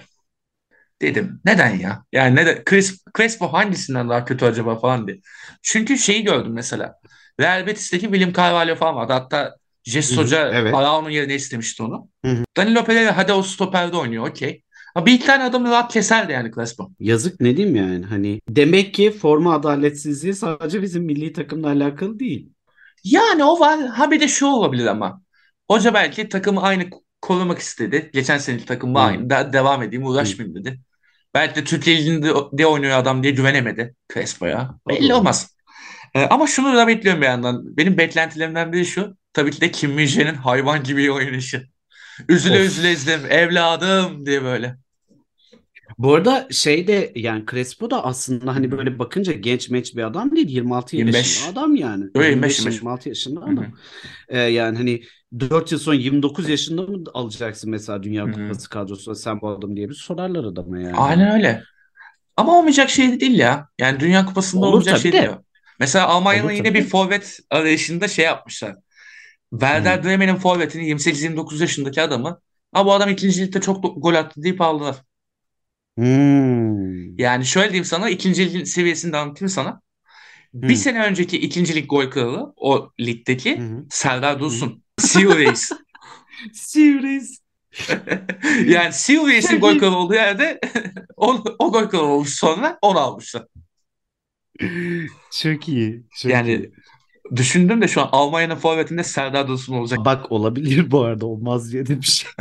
dedim 1.01 1.41
neden 1.45 1.79
ya? 1.79 2.05
Yani 2.11 2.35
neden? 2.35 2.57
Cres- 2.57 2.99
Crespo 3.17 3.47
hangisinden 3.53 4.09
daha 4.09 4.25
kötü 4.25 4.45
acaba 4.45 4.79
falan 4.79 5.07
diye. 5.07 5.19
Çünkü 5.61 5.97
şeyi 5.97 6.23
gördüm 6.23 6.53
mesela. 6.53 6.95
Real 7.39 7.67
Betis'teki 7.67 8.05
William 8.05 8.33
Carvalho 8.33 8.75
falan 8.75 8.95
vardı. 8.95 9.13
Hatta 9.13 9.55
hı, 10.09 10.15
Hoca 10.17 10.49
evet. 10.49 10.73
Arao'nun 10.73 11.09
yerine 11.09 11.35
istemişti 11.35 11.83
onu. 11.83 12.09
Hı 12.25 12.31
hı. 12.31 12.43
Danilo 12.57 12.83
Pereira 12.85 13.17
hadi 13.17 13.33
o 13.33 13.43
stoperde 13.43 13.97
oynuyor 13.97 14.27
okey. 14.29 14.63
Ama 14.95 15.05
bir 15.05 15.13
iki 15.13 15.25
tane 15.25 15.43
adamı 15.43 15.69
rahat 15.69 15.93
keserdi 15.93 16.31
yani 16.31 16.51
Crespo. 16.55 16.91
Yazık 16.99 17.39
ne 17.41 17.57
diyeyim 17.57 17.75
yani 17.75 18.05
hani 18.05 18.41
demek 18.49 18.93
ki 18.93 19.11
forma 19.11 19.53
adaletsizliği 19.55 20.33
sadece 20.33 20.81
bizim 20.81 21.03
milli 21.03 21.33
takımla 21.33 21.67
alakalı 21.67 22.19
değil. 22.19 22.49
Yani 23.03 23.43
o 23.43 23.59
var. 23.59 23.79
Ha 23.87 24.11
bir 24.11 24.19
de 24.19 24.27
şu 24.27 24.45
olabilir 24.45 24.85
ama. 24.85 25.21
Hoca 25.71 25.93
belki 25.93 26.29
takımı 26.29 26.61
aynı 26.61 26.83
korumak 27.21 27.59
istedi. 27.59 28.09
Geçen 28.13 28.37
seneki 28.37 28.65
takımla 28.65 28.99
Hı. 28.99 29.03
aynı. 29.03 29.29
Da- 29.29 29.53
devam 29.53 29.83
edeyim 29.83 30.05
uğraşmayayım 30.05 30.55
dedi. 30.55 30.79
Belki 31.33 31.55
de 31.55 31.63
Türkiye 31.63 31.97
Ligi'nde 31.97 32.33
de 32.51 32.65
oynuyor 32.67 32.97
adam 32.97 33.23
diye 33.23 33.33
güvenemedi 33.33 33.95
Crespo'ya. 34.13 34.79
Belli 34.89 35.13
olmaz. 35.13 35.55
Ee, 36.15 36.21
ama 36.25 36.47
şunu 36.47 36.77
da 36.77 36.87
bekliyorum 36.87 37.21
bir 37.21 37.27
yandan. 37.27 37.77
Benim 37.77 37.97
beklentilerimden 37.97 38.73
biri 38.73 38.85
şu. 38.85 39.17
Tabii 39.33 39.51
ki 39.51 39.61
de 39.61 39.71
Kim 39.71 39.91
Min-jae'nin 39.91 40.35
hayvan 40.35 40.83
gibi 40.83 41.11
oynayışı. 41.11 41.67
Üzüle 42.29 42.59
Of. 42.59 42.65
üzüle 42.65 42.91
izledim. 42.91 43.31
Evladım 43.31 44.25
diye 44.25 44.43
böyle. 44.43 44.77
Bu 46.03 46.13
arada 46.13 46.47
şey 46.51 46.87
de 46.87 47.11
yani 47.15 47.43
Crespo 47.51 47.89
da 47.89 48.05
aslında 48.05 48.55
hani 48.55 48.71
böyle 48.71 48.99
bakınca 48.99 49.33
genç 49.33 49.69
meç 49.69 49.95
bir 49.95 50.03
adam 50.03 50.35
değil. 50.35 50.49
26 50.49 50.95
25. 50.95 51.15
yaşında 51.15 51.51
adam 51.51 51.75
yani. 51.75 52.05
Öyle 52.15 52.29
25, 52.29 52.65
26 52.65 53.09
yaşında 53.09 53.41
adam. 53.41 53.57
hı. 53.57 53.65
Ee, 54.29 54.39
yani 54.39 54.77
hani 54.77 55.03
4 55.39 55.71
yıl 55.71 55.79
sonra 55.79 55.95
29 55.95 56.49
yaşında 56.49 56.81
mı 56.81 57.03
alacaksın 57.13 57.69
mesela 57.69 58.03
Dünya. 58.03 58.31
Kupası 58.31 58.69
kadrosuna 58.69 59.15
sen 59.15 59.41
bu 59.41 59.49
adam 59.49 59.75
diye 59.75 59.89
bir 59.89 59.93
sorarlar 59.93 60.43
adama 60.43 60.79
yani. 60.79 60.95
Aynen 60.95 61.31
öyle. 61.35 61.63
Ama 62.37 62.57
olmayacak 62.57 62.89
şey 62.89 63.19
değil 63.19 63.39
ya. 63.39 63.67
Yani 63.79 63.99
Dünya 63.99 64.25
Kupası'nda 64.25 64.65
Olur 64.65 64.73
olmayacak 64.73 64.99
şey 64.99 65.11
de. 65.11 65.21
değil. 65.21 65.31
Mesela 65.79 66.07
Almanya'nın 66.07 66.47
Olur 66.47 66.53
yine 66.53 66.67
tabii 66.67 66.79
bir 66.79 66.83
forvet 66.83 67.39
arayışında 67.49 68.07
şey 68.07 68.25
yapmışlar. 68.25 68.75
Werder 69.51 69.99
Hı. 69.99 70.03
Bremen'in 70.03 70.35
forvetini 70.35 70.89
28-29 70.89 71.61
yaşındaki 71.61 72.01
adamı 72.01 72.39
ama 72.73 72.85
bu 72.85 72.93
adam 72.93 73.09
ikinci 73.09 73.41
ligde 73.41 73.61
çok 73.61 74.03
gol 74.03 74.13
attı 74.13 74.43
deyip 74.43 74.61
aldılar. 74.61 74.95
Hmm. 75.97 77.17
Yani 77.17 77.45
şöyle 77.45 77.69
diyeyim 77.69 77.85
sana 77.85 78.09
ikinci 78.09 78.53
lig 78.53 78.67
seviyesini 78.67 79.13
de 79.13 79.17
anlatayım 79.17 79.49
sana. 79.49 79.81
Bir 80.53 80.75
Hı. 80.75 80.77
sene 80.77 81.03
önceki 81.05 81.39
ikincilik 81.39 81.91
gol 81.91 82.11
kralı 82.11 82.53
o 82.57 82.91
ligdeki 83.01 83.63
hı. 83.63 83.85
Serdar 83.89 84.39
Dursun. 84.41 84.83
Seal 84.99 85.37
Reis. 85.37 85.77
Serious. 86.53 87.41
Yani 88.67 88.93
Seal 88.93 89.27
Reis'in 89.27 89.59
gol 89.59 89.77
kralı 89.77 89.97
olduğu 89.97 90.13
yerde 90.13 90.59
o, 91.17 91.43
o 91.59 91.71
gol 91.71 91.89
kralı 91.89 92.03
olmuş 92.05 92.29
sonra 92.35 92.79
onu 92.81 92.99
almışlar. 92.99 93.45
Çok 95.29 95.67
iyi. 95.69 96.05
Çok 96.13 96.33
Yani 96.33 96.47
iyi. 96.47 96.73
Düşündüm 97.35 97.81
de 97.81 97.87
şu 97.87 98.01
an 98.01 98.09
Almanya'nın 98.11 98.55
forvetinde 98.55 99.03
Serdar 99.03 99.47
Dursun 99.47 99.73
olacak. 99.73 99.99
Bak 100.05 100.31
olabilir 100.31 100.91
bu 100.91 101.01
arada 101.01 101.25
olmaz 101.25 101.71
diye 101.71 101.85
de 101.85 102.01
bir 102.01 102.05
şey. 102.05 102.31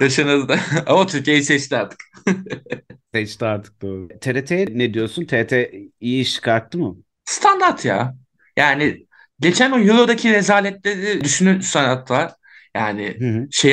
Yaşanır 0.00 0.48
da. 0.48 0.58
Ama 0.86 1.06
Türkiye'yi 1.06 1.42
seçti 1.42 1.76
artık. 1.76 2.00
Seçti 3.14 3.44
artık 3.44 3.82
doğru. 3.82 4.08
TRT 4.20 4.50
ne 4.50 4.94
diyorsun? 4.94 5.24
TRT 5.24 5.52
iyi 6.00 6.22
iş 6.22 6.34
çıkarttı 6.34 6.78
mı? 6.78 6.96
Standart 7.24 7.84
ya. 7.84 8.16
Yani 8.56 9.06
geçen 9.40 9.72
o 9.72 9.78
Euro'daki 9.78 10.32
rezaletleri 10.32 11.24
düşünün 11.24 11.60
sanatlar. 11.60 12.32
Yani 12.74 13.16
Hı 13.18 13.24
hı. 13.24 13.48
şey 13.50 13.72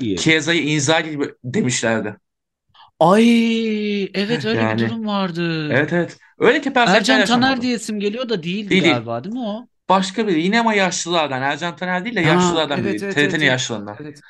iyi. 0.00 0.16
Chiesa'yı 0.16 0.62
Inzaghi 0.62 1.10
gibi 1.10 1.24
demişlerdi. 1.44 2.16
Ay 2.98 4.02
evet 4.14 4.44
öyle 4.44 4.60
Yani, 4.60 4.74
bir 4.74 4.78
durum 4.78 5.06
vardı. 5.06 5.68
Evet 5.72 5.92
evet. 5.92 6.18
Öyle 6.38 6.60
kepazelikler 6.60 7.18
Ercan 7.18 7.20
Taner 7.20 7.20
yaşanmadı. 7.20 7.60
diye 7.60 7.74
isim 7.76 8.00
geliyor 8.00 8.28
da 8.28 8.42
değildi 8.42 8.70
Değil, 8.70 8.84
değil. 8.84 8.94
galiba 8.94 9.24
değil 9.24 9.34
mi 9.34 9.40
o? 9.40 9.68
Başka 9.88 10.26
biri. 10.28 10.42
Yine 10.42 10.60
ama 10.60 10.74
yaşlılardan. 10.74 11.42
Ercan 11.42 11.76
Taner 11.76 12.04
değil 12.04 12.16
de 12.16 12.22
Ha, 12.22 12.28
yaşlılardan 12.28 12.80
evet, 12.80 12.94
biri. 12.94 13.04
evet, 13.04 13.14
TRT'nin 13.14 13.24
evet, 13.24 13.34
evet. 13.34 13.48
yaşlılarından. 13.48 13.96
Evet. 14.00 14.20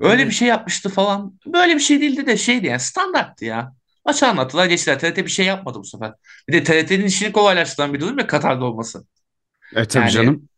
Öyle 0.00 0.22
Evet. 0.22 0.26
bir 0.26 0.34
şey 0.34 0.48
yapmıştı 0.48 0.88
falan. 0.88 1.40
Böyle 1.46 1.74
bir 1.74 1.80
şey 1.80 2.00
değildi 2.00 2.26
de 2.26 2.36
şeydi 2.36 2.66
yani 2.66 2.80
standarttı 2.80 3.44
ya. 3.44 3.74
Maçı 4.06 4.26
anlattılar 4.28 4.66
geçtiler. 4.66 4.98
TRT 4.98 5.18
bir 5.18 5.30
şey 5.30 5.46
yapmadı 5.46 5.78
bu 5.80 5.84
sefer. 5.84 6.12
Bir 6.48 6.52
de 6.52 6.64
TRT'nin 6.64 7.06
işini 7.06 7.32
kolaylaştıran 7.32 7.94
bir 7.94 8.00
durum 8.00 8.18
ya 8.18 8.26
Katar'da 8.26 8.64
olması. 8.64 9.04
E, 9.76 9.84
tabii 9.88 10.10
Yani, 10.10 10.10
canım. 10.10 10.48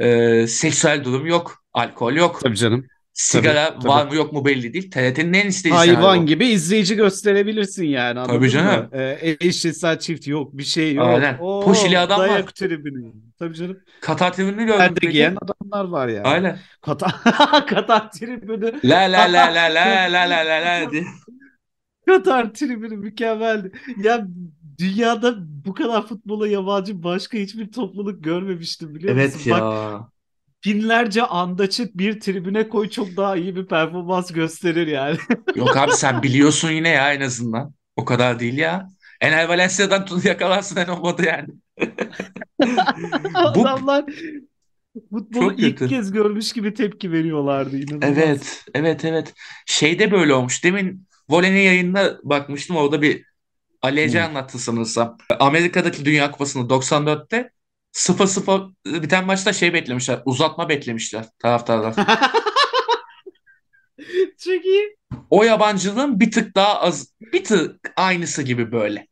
Ee, 0.00 0.46
seksüel 0.48 1.04
durum 1.04 1.26
yok. 1.26 1.64
Alkol 1.72 2.12
yok. 2.14 2.40
Tabii 2.42 2.56
canım. 2.56 2.86
Sigara 3.12 3.74
tabii. 3.74 3.88
var 3.88 4.06
mı 4.06 4.14
yok 4.14 4.32
mu 4.32 4.44
belli 4.44 4.72
değil. 4.72 4.90
TRT'nin 4.90 5.32
en 5.32 5.46
istediği 5.48 5.74
Hayvan 5.74 6.26
gibi 6.26 6.46
izleyici 6.46 6.96
gösterebilirsin 6.96 7.84
yani 7.84 8.26
Tabii 8.26 8.50
canım. 8.50 8.80
mı? 8.80 8.88
Ee, 8.92 9.36
eşcinsel 9.40 9.98
çift 9.98 10.26
yok 10.26 10.58
bir 10.58 10.62
şey 10.64 10.94
yok. 10.94 11.06
Aynen. 11.06 11.38
Oo, 11.40 11.60
Poşili 11.64 11.98
adam 11.98 12.20
var. 12.20 12.28
dayak 12.28 12.54
tribünü. 12.54 13.12
Tabii 13.38 13.54
canım. 13.54 13.78
Katar 14.00 14.32
tribününü 14.32 14.66
gördüm 14.66 15.10
giyen 15.10 15.36
adamlar 15.42 15.84
var 15.84 16.08
yani. 16.08 16.26
Aynen. 16.26 16.58
Katar, 16.82 17.12
Katar 17.66 18.12
tribünü. 18.12 18.72
La 18.84 19.00
la 19.00 19.32
la 19.32 19.54
la 19.54 19.74
la 19.74 20.12
la 20.12 20.12
la 20.30 20.46
la 20.46 20.80
la 20.84 20.90
diye. 20.90 21.04
Katar 22.06 22.52
tribünü 22.54 22.96
mükemmeldi. 22.96 23.72
Ya 24.04 24.26
dünyada 24.78 25.34
bu 25.40 25.74
kadar 25.74 26.06
futbola 26.06 26.48
yabancı 26.48 27.02
başka 27.02 27.38
hiçbir 27.38 27.72
topluluk 27.72 28.24
görmemiştim 28.24 28.94
biliyor 28.94 29.14
Evet 29.14 29.34
musun? 29.34 29.52
Bak 29.52 29.60
ya. 29.60 30.08
Binlerce 30.64 31.22
andaçık 31.22 31.98
bir 31.98 32.20
tribüne 32.20 32.68
koy 32.68 32.90
çok 32.90 33.16
daha 33.16 33.36
iyi 33.36 33.56
bir 33.56 33.66
performans 33.66 34.32
gösterir 34.32 34.86
yani. 34.86 35.16
Yok 35.54 35.76
abi 35.76 35.92
sen 35.92 36.22
biliyorsun 36.22 36.70
yine 36.70 36.88
ya 36.88 37.12
en 37.14 37.20
azından. 37.20 37.74
O 37.96 38.04
kadar 38.04 38.40
değil 38.40 38.58
ya. 38.58 38.88
Enel 39.20 39.48
Valencia'dan 39.48 40.04
tut 40.04 40.24
yakalarsın 40.24 40.76
en 40.76 40.86
olmadı 40.88 41.22
yani. 41.26 41.48
Bu 43.54 43.70
Adamlar 43.70 44.04
futbolu 45.10 45.50
Çok 45.50 45.60
ilk 45.60 45.78
kötü. 45.78 45.88
kez 45.88 46.12
görmüş 46.12 46.52
gibi 46.52 46.74
tepki 46.74 47.12
veriyorlardı 47.12 47.76
inanılmaz. 47.76 48.18
Evet, 48.18 48.64
evet, 48.74 49.04
evet. 49.04 49.34
Şeyde 49.66 50.10
böyle 50.10 50.34
olmuş. 50.34 50.64
Demin 50.64 51.06
Vole'nin 51.28 51.60
yayınına 51.60 52.18
bakmıştım. 52.22 52.76
Orada 52.76 53.02
bir 53.02 53.24
Ali 53.82 54.00
Ece 54.00 54.20
Hı. 54.20 54.24
anlattı 54.24 54.58
sanırsam. 54.58 55.16
Amerika'daki 55.40 56.04
Dünya 56.04 56.30
Kupası'nı 56.30 56.68
94'te 56.68 57.50
0-0 57.92 58.74
biten 58.86 59.26
maçta 59.26 59.52
şey 59.52 59.74
beklemişler. 59.74 60.22
Uzatma 60.24 60.68
beklemişler 60.68 61.24
taraftarlar. 61.38 61.94
Çok 64.44 64.64
iyi. 64.64 64.96
O 65.30 65.42
yabancılığın 65.42 66.20
bir 66.20 66.30
tık 66.30 66.54
daha 66.54 66.80
az, 66.80 67.14
bir 67.32 67.44
tık 67.44 67.92
aynısı 67.96 68.42
gibi 68.42 68.72
böyle. 68.72 69.06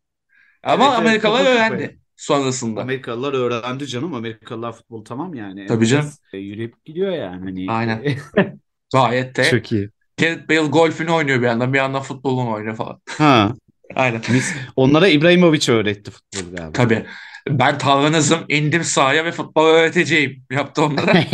Ama 0.63 0.85
Evet, 0.85 0.93
evet, 0.93 0.99
Amerikalılar 1.07 1.45
kafa 1.45 1.55
öğrendi 1.55 1.83
kafaya. 1.83 1.99
sonrasında. 2.17 2.81
Amerikalılar 2.81 3.33
öğrendi 3.33 3.87
canım. 3.87 4.15
Amerikalılar 4.15 4.73
futbol 4.73 5.05
tamam 5.05 5.35
yani. 5.35 5.67
Tabii 5.67 5.87
canım. 5.87 6.11
E, 6.33 6.39
Yürüyüp 6.39 6.85
gidiyor 6.85 7.13
yani. 7.13 7.45
Hani, 7.45 7.71
Aynen. 7.71 8.05
Gayet 8.93 9.37
de. 9.37 9.45
Çok 9.45 9.73
iyi. 9.73 9.91
Gareth 10.21 10.49
Bale 10.49 10.67
golfünü 10.67 11.11
oynuyor 11.11 11.41
bir 11.41 11.47
yandan, 11.47 11.73
bir 11.73 11.79
yandan 11.79 12.03
futbolunu 12.03 12.53
oynuyor 12.53 12.77
falan. 12.77 13.01
Ha. 13.19 13.55
Aynen. 13.95 14.23
Onlara 14.77 15.09
İbrahimovic 15.09 15.73
öğretti 15.73 16.11
futbolu 16.11 16.57
galiba. 16.57 16.73
Tabii. 16.73 17.07
Ben 17.51 17.79
tanrınızım, 17.79 18.45
indim 18.49 18.85
sahaya 18.85 19.25
ve 19.25 19.33
futbol 19.33 19.67
öğreteceğim. 19.67 20.45
Yaptı 20.51 20.85
onlara. 20.85 21.13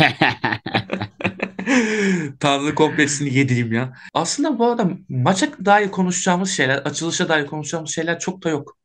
Tanrı 2.39 2.75
kompleksini 2.75 3.33
yedireyim 3.33 3.73
ya. 3.73 3.93
Aslında 4.13 4.59
bu 4.59 4.65
arada 4.65 4.89
maça 5.09 5.47
dair 5.65 5.91
konuşacağımız 5.91 6.49
şeyler, 6.49 6.77
açılışa 6.77 7.29
dair 7.29 7.47
konuşacağımız 7.47 7.91
şeyler 7.91 8.19
çok 8.19 8.43
da 8.43 8.49
yok. 8.49 8.77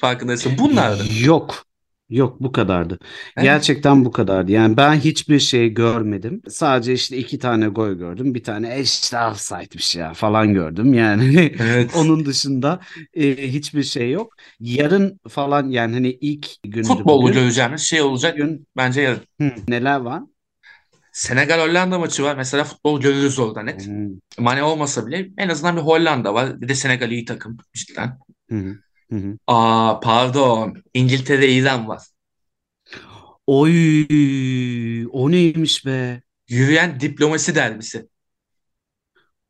Farkındaysan. 0.00 0.58
Bunlardı. 0.58 1.04
Yok. 1.24 1.67
Yok 2.08 2.40
bu 2.40 2.52
kadardı. 2.52 2.98
Evet. 3.36 3.44
Gerçekten 3.44 4.04
bu 4.04 4.10
kadardı. 4.12 4.52
Yani 4.52 4.76
ben 4.76 4.94
hiçbir 4.94 5.38
şey 5.40 5.68
görmedim. 5.74 6.42
Sadece 6.48 6.92
işte 6.92 7.16
iki 7.16 7.38
tane 7.38 7.68
gol 7.68 7.90
gördüm. 7.92 8.34
Bir 8.34 8.44
tane 8.44 8.74
"E 8.76 8.80
işte 8.82 9.18
offside'miş 9.20 9.96
ya 9.96 10.14
falan 10.14 10.54
gördüm. 10.54 10.94
Yani 10.94 11.52
Evet. 11.60 11.90
onun 11.96 12.26
dışında 12.26 12.80
e, 13.14 13.52
hiçbir 13.52 13.82
şey 13.82 14.10
yok. 14.10 14.34
Yarın 14.60 15.20
falan 15.28 15.70
yani 15.70 15.94
hani 15.94 16.08
ilk 16.10 16.46
gündü 16.62 16.86
Futbollu 16.88 17.22
bugün. 17.22 17.32
göreceğimiz 17.32 17.80
şey 17.80 18.02
olacak 18.02 18.34
Bugün 18.38 18.66
bence 18.76 19.00
yarın. 19.00 19.20
Hı, 19.40 19.52
neler 19.68 20.00
var? 20.00 20.22
Senegal 21.12 21.60
Hollanda 21.68 21.98
maçı 21.98 22.22
var. 22.22 22.36
Mesela 22.36 22.64
futbol 22.64 23.00
görürüz 23.00 23.38
orada 23.38 23.62
net. 23.62 23.86
Hı, 23.86 24.08
Mane 24.38 24.62
olmasa 24.62 25.06
bile 25.06 25.28
en 25.38 25.48
azından 25.48 25.76
bir 25.76 25.80
Hollanda 25.82 26.34
var. 26.34 26.60
Bir 26.60 26.68
de 26.68 26.74
Senegal 26.74 27.10
iyi 27.10 27.24
takım 27.24 27.56
cidden. 27.74 28.18
hı, 28.50 28.78
hı, 29.10 29.16
hı. 29.16 29.38
Aa 29.46 30.00
pardon. 30.00 30.74
İngiltere 30.94 31.48
İran 31.52 31.88
var. 31.88 32.02
Oy, 33.46 35.06
o 35.12 35.30
neymiş 35.30 35.86
be? 35.86 36.22
Yürüyen 36.48 37.00
diplomasi 37.00 37.54
derbisi. 37.54 38.08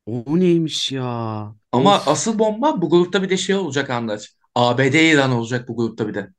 O 0.06 0.40
neymiş 0.40 0.92
ya? 0.92 1.54
Ama 1.72 1.94
Of. 1.96 2.08
asıl 2.08 2.38
bomba 2.38 2.82
bu 2.82 2.90
grupta 2.90 3.22
bir 3.22 3.30
de 3.30 3.36
şey 3.36 3.56
olacak 3.56 3.90
Andaç. 3.90 4.34
ABD 4.54 5.10
İran 5.12 5.32
olacak 5.32 5.68
bu 5.68 5.76
grupta 5.76 6.08
bir 6.08 6.14
de. 6.14 6.30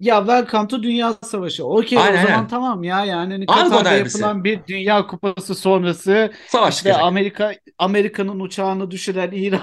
Ya 0.00 0.18
Welcome 0.18 0.68
to 0.68 0.82
Dünya 0.82 1.14
Savaşı. 1.22 1.64
Okey 1.64 1.98
o 1.98 2.16
zaman 2.16 2.16
aynen. 2.16 2.48
tamam 2.48 2.84
ya 2.84 3.04
yani 3.04 3.32
hani 3.32 3.44
Argo 3.48 3.70
Katar'da 3.70 3.90
derbisi. 3.90 4.18
yapılan 4.18 4.44
bir 4.44 4.60
Dünya 4.68 5.06
Kupası 5.06 5.54
sonrası 5.54 6.32
Savaş 6.46 6.74
işte 6.76 6.88
çıkacak. 6.88 7.06
Amerika 7.06 7.54
Amerika'nın 7.78 8.40
uçağını 8.40 8.90
düşüren 8.90 9.30
İran 9.32 9.60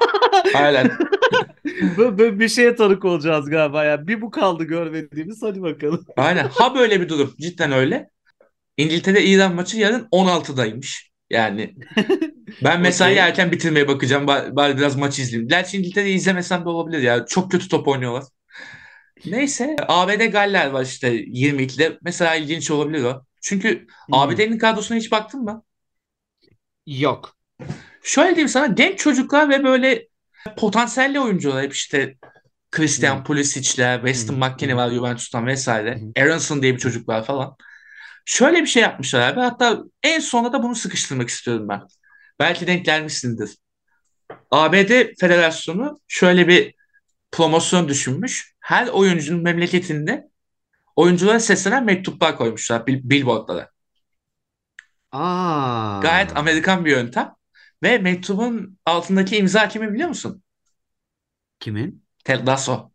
Aynen. 0.54 0.90
böyle, 1.98 2.18
böyle 2.18 2.40
bir 2.40 2.48
şeye 2.48 2.74
tanık 2.74 3.04
olacağız 3.04 3.50
galiba 3.50 3.84
ya. 3.84 4.06
Bir 4.06 4.20
bu 4.22 4.30
kaldı 4.30 4.64
görmediğimiz 4.64 5.42
hadi 5.42 5.62
bakalım. 5.62 6.06
Aynen. 6.16 6.48
Ha 6.54 6.74
böyle 6.74 7.00
bir 7.00 7.08
durum. 7.08 7.34
Cidden 7.40 7.72
öyle. 7.72 8.10
İngiltere 8.76 9.22
İran 9.24 9.54
maçı 9.54 9.78
yarın 9.78 10.08
16'daymış. 10.12 11.10
Yani 11.30 11.74
ben 12.64 12.80
mesai 12.82 13.12
Okey. 13.12 13.24
erken 13.24 13.52
bitirmeye 13.52 13.88
bakacağım. 13.88 14.26
Bari, 14.26 14.56
bari 14.56 14.76
biraz 14.78 14.96
maç 14.96 15.18
izleyeyim. 15.18 15.48
Gerçi 15.48 15.78
İngiltere'yi 15.78 16.14
izlemesem 16.16 16.64
de 16.64 16.68
olabilir 16.68 16.98
ya. 17.02 17.26
Çok 17.26 17.50
kötü 17.52 17.68
top 17.68 17.88
oynuyorlar. 17.88 18.24
Neyse. 19.24 19.76
ABD 19.88 20.26
Galler 20.26 20.66
var 20.66 20.82
işte 20.84 21.08
22'de. 21.26 21.98
Mesela 22.02 22.34
ilginç 22.34 22.70
olabilir 22.70 23.04
o. 23.04 23.24
Çünkü 23.42 23.86
Hmm. 24.06 24.14
ABD'nin 24.14 24.58
kadrosuna 24.58 24.98
hiç 24.98 25.12
baktın 25.12 25.42
mı? 25.42 25.62
Yok. 26.86 27.36
Şöyle 28.02 28.30
diyeyim 28.30 28.48
sana 28.48 28.66
genç 28.66 28.98
çocuklar 28.98 29.50
ve 29.50 29.64
böyle 29.64 30.08
potansiyelli 30.56 31.20
oyuncular 31.20 31.62
hep 31.64 31.72
işte 31.74 32.16
Christian 32.70 33.20
Hı. 33.20 33.24
Pulisic'ler, 33.24 33.96
Weston 33.96 34.34
Hı. 34.34 34.38
McKennie 34.38 34.76
var 34.76 34.90
Juventus'tan 34.90 35.46
vesaire. 35.46 36.00
Hı. 36.16 36.22
Aronson 36.22 36.62
diye 36.62 36.74
bir 36.74 36.78
çocuk 36.78 37.08
var 37.08 37.24
falan. 37.24 37.56
Şöyle 38.24 38.62
bir 38.62 38.66
şey 38.66 38.82
yapmışlar 38.82 39.20
abi. 39.32 39.40
Hatta 39.40 39.82
en 40.02 40.20
sonunda 40.20 40.52
da 40.52 40.62
bunu 40.62 40.74
sıkıştırmak 40.74 41.28
istiyorum 41.28 41.68
ben. 41.68 41.82
Belki 42.40 42.66
denk 42.66 42.84
gelmişsindir. 42.84 43.50
ABD 44.50 45.14
Federasyonu 45.20 46.00
şöyle 46.08 46.48
bir 46.48 46.74
promosyon 47.32 47.88
düşünmüş. 47.88 48.55
Her 48.66 48.86
oyuncunun 48.88 49.42
memleketinde 49.42 50.30
oyunculara 50.96 51.40
seslenen 51.40 51.84
mektuplar 51.84 52.36
koymuşlar 52.36 52.86
bil- 52.86 53.00
billboardlara. 53.10 53.70
Aa. 55.12 56.00
Gayet 56.02 56.36
Amerikan 56.36 56.84
bir 56.84 56.90
yöntem. 56.90 57.34
Ve 57.82 57.98
mektubun 57.98 58.78
altındaki 58.86 59.36
imza 59.36 59.68
kimi 59.68 59.92
biliyor 59.92 60.08
musun? 60.08 60.42
Kimin? 61.60 62.02
Ted 62.24 62.46
Lasso. 62.46 62.92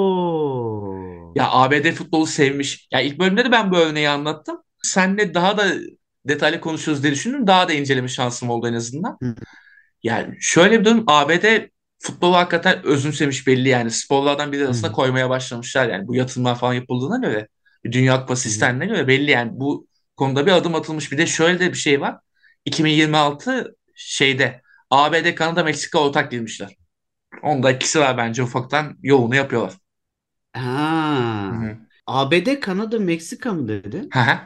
Oo. 0.00 1.32
Ya 1.36 1.48
ABD 1.50 1.92
futbolu 1.92 2.26
sevmiş. 2.26 2.88
Ya 2.92 3.00
ilk 3.00 3.18
bölümde 3.18 3.44
de 3.44 3.52
ben 3.52 3.70
bu 3.72 3.76
örneği 3.78 4.08
anlattım. 4.08 4.62
Seninle 4.82 5.34
daha 5.34 5.58
da 5.58 5.66
detaylı 6.28 6.60
konuşuruz 6.60 7.02
diye 7.02 7.12
düşündüm. 7.12 7.46
Daha 7.46 7.68
da 7.68 7.72
inceleme 7.72 8.08
şansım 8.08 8.50
oldu 8.50 8.68
en 8.68 8.74
azından. 8.74 9.18
Hı. 9.22 9.34
Yani 10.02 10.36
şöyle 10.40 10.80
bir 10.80 10.84
durum. 10.84 11.04
ABD 11.06 11.70
futbolu 12.00 12.36
hakikaten 12.36 12.84
özümsemiş 12.84 13.46
belli 13.46 13.68
yani. 13.68 13.90
Sporlardan 13.90 14.52
biri 14.52 14.64
arasında 14.66 14.88
Hı. 14.88 14.92
koymaya 14.92 15.30
başlamışlar 15.30 15.88
yani. 15.88 16.08
Bu 16.08 16.14
yatırımlar 16.14 16.58
falan 16.58 16.74
yapıldığına 16.74 17.18
göre. 17.28 17.48
Dünya 17.92 18.20
Kupası 18.20 18.44
Hı. 18.44 18.48
sistemine 18.50 18.86
göre 18.86 19.08
belli 19.08 19.30
yani. 19.30 19.50
Bu 19.54 19.88
konuda 20.16 20.46
bir 20.46 20.52
adım 20.52 20.74
atılmış. 20.74 21.12
Bir 21.12 21.18
de 21.18 21.26
şöyle 21.26 21.60
de 21.60 21.68
bir 21.72 21.78
şey 21.78 22.00
var. 22.00 22.18
2026 22.64 23.76
şeyde 23.96 24.62
ABD, 24.90 25.34
Kanada, 25.34 25.64
Meksika 25.64 25.98
ortak 25.98 26.30
girmişler. 26.30 26.76
Onda 27.42 27.72
ikisi 27.72 28.00
var 28.00 28.16
bence 28.18 28.42
ufaktan 28.42 28.98
yolunu 29.02 29.36
yapıyorlar. 29.36 29.74
Ha. 30.54 31.50
Hı 31.52 31.56
hı. 31.66 31.78
ABD, 32.06 32.60
Kanada, 32.60 32.98
Meksika 32.98 33.52
mı 33.52 33.68
dedin? 33.68 34.10
Hı 34.12 34.20
hı. 34.20 34.38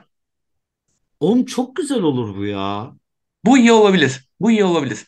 Oğlum 1.20 1.44
çok 1.44 1.76
güzel 1.76 2.02
olur 2.02 2.36
bu 2.36 2.44
ya. 2.46 2.92
Bu 3.44 3.58
iyi 3.58 3.72
olabilir. 3.72 4.28
Bu 4.40 4.50
iyi 4.50 4.64
olabilir. 4.64 5.06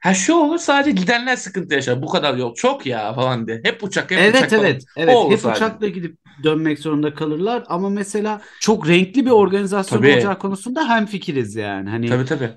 Ha 0.00 0.14
şu 0.14 0.34
olur 0.34 0.58
sadece 0.58 0.90
gidenler 0.90 1.36
sıkıntı 1.36 1.74
yaşar. 1.74 2.02
Bu 2.02 2.06
kadar 2.08 2.34
yol 2.36 2.54
çok 2.54 2.86
ya 2.86 3.14
falan 3.14 3.46
diye. 3.46 3.60
Hep 3.64 3.84
uçak 3.84 4.10
hep 4.10 4.18
Evet 4.18 4.34
uçak 4.36 4.54
falan. 4.54 4.66
evet 4.66 4.84
evet 4.96 5.14
O 5.16 5.30
hep 5.30 5.38
sadece. 5.40 5.48
uçakla 5.48 5.88
gidip 5.88 6.18
dönmek 6.42 6.78
zorunda 6.78 7.14
kalırlar 7.14 7.64
ama 7.68 7.90
mesela 7.90 8.40
çok 8.60 8.88
renkli 8.88 9.26
bir 9.26 9.30
organizasyon 9.30 9.98
Tabii. 9.98 10.06
olacağı 10.06 10.38
konusunda 10.38 10.88
hemfikiriz 10.88 11.54
yani. 11.56 11.90
Hani 11.90 12.06
Tabii 12.06 12.24
tabii. 12.24 12.50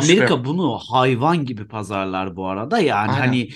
Şüphe 0.00 0.22
Amerika 0.22 0.24
yok. 0.24 0.44
bunu 0.44 0.78
hayvan 0.78 1.44
gibi 1.44 1.68
pazarlar 1.68 2.36
bu 2.36 2.46
arada 2.46 2.78
yani 2.80 3.12
Aynen. 3.12 3.18
hani 3.18 3.48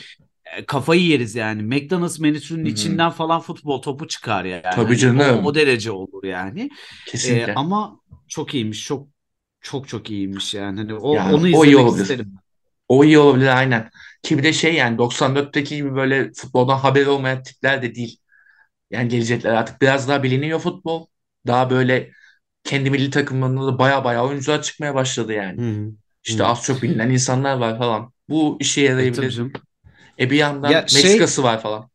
e, 0.57 0.67
kafayı 0.67 1.03
yeriz 1.07 1.35
yani. 1.35 1.63
McDonald's 1.63 2.19
menüsünün 2.21 2.65
hı. 2.65 2.69
içinden 2.69 3.11
falan 3.11 3.41
futbol 3.41 3.83
topu 3.83 4.09
çıkar 4.09 4.45
yani. 4.45 4.63
Tabii 4.71 4.87
Hani 4.87 4.99
canım. 4.99 5.45
o, 5.45 5.47
o 5.47 5.55
derece 5.55 5.91
olur 5.93 6.25
yani. 6.25 6.71
Kesinlikle. 7.05 7.55
ama 7.55 8.01
çok 8.29 8.55
iyiymiş. 8.55 8.85
Çok 8.87 9.09
çok 9.61 9.89
çok 9.89 10.11
iyiymiş 10.11 10.55
yani. 10.55 10.81
Hani 10.81 10.95
o 10.95 11.15
Yani 11.15 11.31
onu 11.31 11.49
o 11.51 11.65
iyi 11.65 11.77
izlemek 11.77 11.79
olabilir. 11.79 12.03
isterim. 12.03 12.41
O 12.89 13.05
iyi 13.05 13.19
olabilir 13.19 13.47
aynen. 13.57 13.91
Ki 14.23 14.39
bir 14.39 14.43
de 14.43 14.53
şey 14.53 14.75
yani 14.75 14.99
94'teki 14.99 15.77
gibi 15.77 15.95
böyle 15.97 16.33
futboldan 16.33 16.77
haberi 16.79 17.09
olmayan 17.09 17.43
tipler 17.43 17.83
de 17.83 17.95
değil. 17.95 18.19
Yani 18.91 19.09
gelecekler 19.09 19.51
artık 19.55 19.83
biraz 19.83 20.09
daha 20.09 20.23
biliniyor 20.23 20.61
futbol. 20.61 21.07
Daha 21.47 21.71
böyle 21.71 22.13
kendi 22.65 22.91
milli 22.91 23.11
takımlarında 23.11 23.67
da 23.67 23.79
baya 23.81 24.05
baya 24.05 24.27
oyuncular 24.27 24.63
çıkmaya 24.63 24.95
başladı 24.95 25.33
yani. 25.33 25.59
Hı 25.59 25.63
hı. 25.63 25.93
İşte 26.25 26.45
Hı. 26.45 26.47
az 26.47 26.65
çok 26.65 26.83
bilinen 26.83 27.11
insanlar 27.11 27.57
var 27.59 27.79
falan. 27.79 28.13
Bu 28.29 28.59
işe 28.61 28.81
E 28.99 29.05
yarayabilir. 29.05 29.31
canım. 29.31 29.61
E 30.21 30.31
bir 30.31 30.37
yandan 30.37 30.73
Ya 30.73 30.89
şey 30.89 30.95
Meksika'sı 30.95 31.43
var 31.43 31.61
falan. 31.63 31.91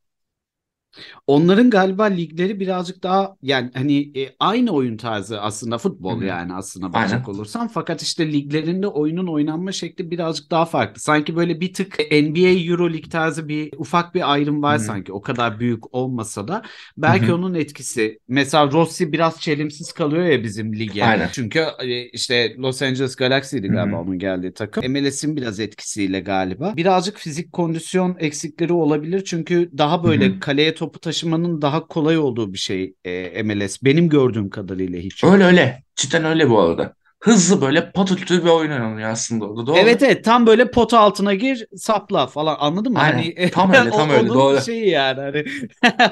Onların 1.30 1.70
galiba 1.70 2.06
ligleri 2.06 2.60
birazcık 2.60 3.04
daha 3.04 3.36
yani 3.42 3.72
hani 3.74 4.20
e, 4.20 4.36
aynı 4.40 4.72
oyun 4.72 4.98
tarzı 4.98 5.42
aslında 5.42 5.78
futbol 5.78 6.22
hı. 6.22 6.26
yani 6.26 6.54
aslında 6.54 6.94
bakacak 6.94 7.30
olursan 7.30 7.68
fakat 7.68 8.02
işte 8.02 8.32
liglerinde 8.32 8.88
oyunun 8.88 9.28
oynanma 9.28 9.72
şekli 9.72 10.12
birazcık 10.12 10.52
daha 10.52 10.66
farklı. 10.66 11.02
Sanki 11.02 11.36
böyle 11.36 11.62
bir 11.62 11.74
tık 11.74 12.00
NBA 12.12 12.72
Euro 12.72 12.90
Lig 12.94 13.12
tarzı 13.12 13.48
bir 13.48 13.74
ufak 13.78 14.16
bir 14.16 14.34
ayrım 14.34 14.64
var 14.64 14.80
hı. 14.80 14.84
sanki 14.84 15.14
o 15.14 15.22
kadar 15.22 15.60
büyük 15.60 15.96
olmasa 15.96 16.48
da 16.48 16.62
belki 16.98 17.26
hı. 17.26 17.36
onun 17.36 17.54
etkisi. 17.54 18.20
Mesela 18.28 18.72
Rossi 18.72 19.12
biraz 19.12 19.42
çelimsiz 19.42 19.92
kalıyor 19.92 20.24
ya 20.24 20.44
bizim 20.44 20.76
lige. 20.76 21.04
Aynen. 21.04 21.30
Çünkü 21.32 21.60
e, 21.84 22.06
işte 22.06 22.56
Los 22.58 22.82
Angeles 22.82 23.16
Galaxy'ydi 23.16 23.70
Hı 23.70 23.72
galiba 23.72 23.98
hı. 23.98 24.02
onun 24.02 24.20
geldiği 24.20 24.54
takım. 24.54 24.92
MLS'in 24.92 25.36
biraz 25.36 25.60
etkisiyle 25.60 26.20
galiba. 26.20 26.74
Birazcık 26.78 27.18
fizik 27.18 27.54
kondisyon 27.54 28.16
eksikleri 28.20 28.74
olabilir 28.74 29.24
çünkü 29.26 29.70
daha 29.78 30.04
böyle 30.04 30.40
kaleye 30.40 30.76
topu 30.76 31.00
taşımanın 31.20 31.62
daha 31.62 31.88
kolay 31.88 32.18
olduğu 32.18 32.54
bir 32.54 32.58
şey 32.58 32.96
e, 33.06 33.44
MLS. 33.44 33.84
Benim 33.84 34.10
gördüğüm 34.10 34.50
kadarıyla 34.50 35.00
hiç. 35.00 35.24
Öyle 35.24 35.44
öyle. 35.44 35.84
Cidden 35.96 36.26
öyle 36.26 36.50
bu 36.50 36.60
arada. 36.60 36.94
Hızlı 37.20 37.62
böyle 37.62 37.92
patırtı 37.92 38.44
bir 38.46 38.50
oyun 38.50 38.72
oynanıyor 38.72 39.10
aslında 39.10 39.46
orada. 39.46 39.68
Doğru. 39.68 39.78
Evet 39.78 40.04
evet 40.04 40.26
tam 40.26 40.48
böyle 40.48 40.72
pot 40.72 40.94
altına 40.94 41.34
gir 41.34 41.68
sapla 41.76 42.28
falan 42.28 42.56
anladın 42.60 42.92
mı? 42.92 43.00
Aynen. 43.00 43.34
Hani 43.38 43.52
Tam 43.52 43.74
öyle 43.74 43.90
tam 43.98 44.10
öyle. 44.10 44.30
Doğru. 44.30 44.62
şeyi 44.62 44.90
yani 44.90 45.20
hani 45.22 45.46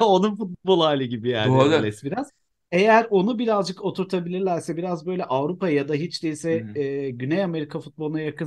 onun 0.00 0.36
futbol 0.36 0.80
hali 0.80 1.08
gibi 1.08 1.28
yani 1.28 1.48
Doğru. 1.48 1.82
MLS 1.82 2.04
biraz. 2.04 2.30
Eğer 2.72 3.06
onu 3.10 3.38
birazcık 3.38 3.84
oturtabilirlerse 3.84 4.76
biraz 4.76 5.06
böyle 5.06 5.24
Avrupa 5.24 5.68
ya 5.68 5.88
da 5.88 5.94
hiç 5.94 6.22
değilse 6.22 6.60
hı. 6.74 6.78
e, 6.78 7.10
Güney 7.10 7.44
Amerika 7.44 7.80
futboluna 7.80 8.20
yakın 8.20 8.46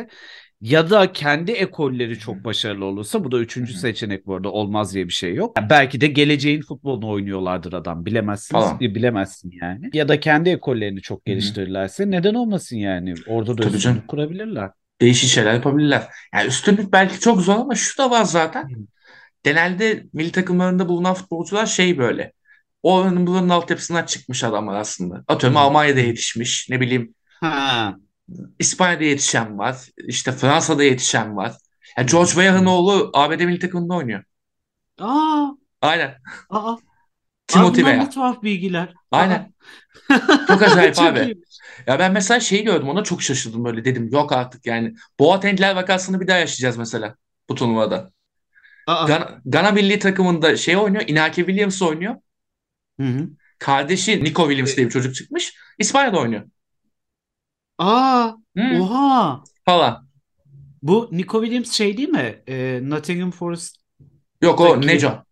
Hı 0.00 0.04
hı. 0.04 0.08
Ya 0.60 0.90
da 0.90 1.12
kendi 1.12 1.52
ekolleri 1.52 2.18
çok 2.18 2.44
başarılı 2.44 2.84
olursa 2.84 3.24
bu 3.24 3.32
da 3.32 3.38
üçüncü 3.38 3.72
seçenek 3.72 4.26
bu 4.26 4.34
arada 4.34 4.50
olmaz 4.50 4.94
diye 4.94 5.08
bir 5.08 5.12
şey 5.12 5.34
yok. 5.34 5.56
Yani 5.58 5.70
belki 5.70 6.00
de 6.00 6.06
geleceğin 6.06 6.62
futbolunu 6.62 7.08
oynuyorlardır 7.08 7.72
adam 7.72 8.06
bilemezsiniz 8.06 8.64
Falan. 8.64 8.80
bilemezsin 8.80 9.52
yani. 9.62 9.90
Ya 9.92 10.08
da 10.08 10.20
kendi 10.20 10.50
ekollerini 10.50 11.00
çok 11.00 11.24
geliştirirlerse 11.24 12.10
neden 12.10 12.34
olmasın 12.34 12.76
yani 12.76 13.14
orada 13.26 13.58
da 13.58 13.64
üstünlük 13.68 14.08
kurabilirler. 14.08 14.70
Değişik 15.00 15.30
şeyler 15.30 15.54
yapabilirler. 15.54 16.02
Yani 16.34 16.48
üstünlük 16.48 16.92
belki 16.92 17.20
çok 17.20 17.40
zor 17.40 17.54
ama 17.54 17.74
şu 17.74 17.98
da 17.98 18.10
var 18.10 18.24
zaten. 18.24 18.70
Genelde 19.42 20.04
milli 20.12 20.32
takımlarında 20.32 20.88
bulunan 20.88 21.14
futbolcular 21.14 21.66
şey 21.66 21.98
böyle. 21.98 22.32
Oranın 22.82 23.26
buranın 23.26 23.48
altyapısından 23.48 24.06
çıkmış 24.06 24.44
adamlar 24.44 24.80
aslında. 24.80 25.24
Atıyorum 25.28 25.56
Hı. 25.56 25.62
Almanya'da 25.62 26.00
yetişmiş. 26.00 26.68
Ne 26.70 26.80
bileyim 26.80 27.14
Ha. 27.40 27.96
İspanya'da 28.58 29.04
yetişen 29.04 29.58
var. 29.58 29.76
İşte 30.06 30.32
Fransa'da 30.32 30.84
yetişen 30.84 31.36
var. 31.36 31.54
Yani. 31.98 32.06
George 32.10 32.30
Hı 32.30 32.34
Weah'ın 32.34 32.66
hı. 32.66 32.70
oğlu 32.70 33.10
ABD 33.14 33.40
milli 33.44 33.58
takımında 33.58 33.94
oynuyor. 33.94 34.24
Aa, 34.98 35.50
Aynen. 35.82 36.14
aa. 36.50 36.76
Timothy 37.46 37.84
bunlar 37.84 37.98
ne 37.98 38.08
Weah. 38.08 38.10
tuhaf 38.10 38.42
bilgiler. 38.42 38.94
Aa. 39.12 39.18
Aynen. 39.18 39.54
Çok 40.48 40.62
acayip 40.62 40.94
Çok 40.94 41.04
abi. 41.04 41.20
iyiymiş. 41.20 41.58
Ya 41.86 41.98
ben 41.98 42.12
mesela 42.12 42.40
şeyi 42.40 42.64
gördüm 42.64 42.88
ona 42.88 43.04
çok 43.04 43.22
şaşırdım 43.22 43.64
böyle 43.64 43.84
dedim 43.84 44.08
yok 44.12 44.32
artık 44.32 44.66
yani. 44.66 44.94
Boateng'ler 45.20 45.76
vakasını 45.76 46.20
bir 46.20 46.26
daha 46.28 46.38
yaşayacağız 46.38 46.76
mesela 46.76 47.16
bu 47.48 47.54
turnuvada. 47.54 48.12
Aa. 48.86 49.06
Gana, 49.06 49.40
Gana 49.44 49.70
milli 49.72 49.98
takımında 49.98 50.56
şey 50.56 50.76
oynuyor 50.76 51.04
Inaki 51.08 51.36
Williams 51.36 51.82
oynuyor. 51.82 52.16
Hı 53.00 53.06
hı. 53.06 53.28
Kardeşi 53.58 54.24
Nico 54.24 54.42
Williams 54.42 54.72
E, 54.72 54.76
diye 54.76 54.86
bir 54.86 54.92
çocuk 54.92 55.14
çıkmış. 55.14 55.54
İspanya'da 55.78 56.18
oynuyor. 56.20 56.42
Aa. 57.78 58.32
Hı, 58.56 58.62
Oha. 58.80 59.42
falan. 59.64 60.08
Bu 60.82 61.08
Nico 61.12 61.42
Williams 61.42 61.72
şey 61.72 61.96
değil 61.96 62.08
mi? 62.08 62.42
Ee, 62.48 62.80
Nottingham 62.82 63.30
Forest'taki. 63.30 63.84
Yok 64.42 64.60
o 64.60 64.80
Neco. 64.80 65.24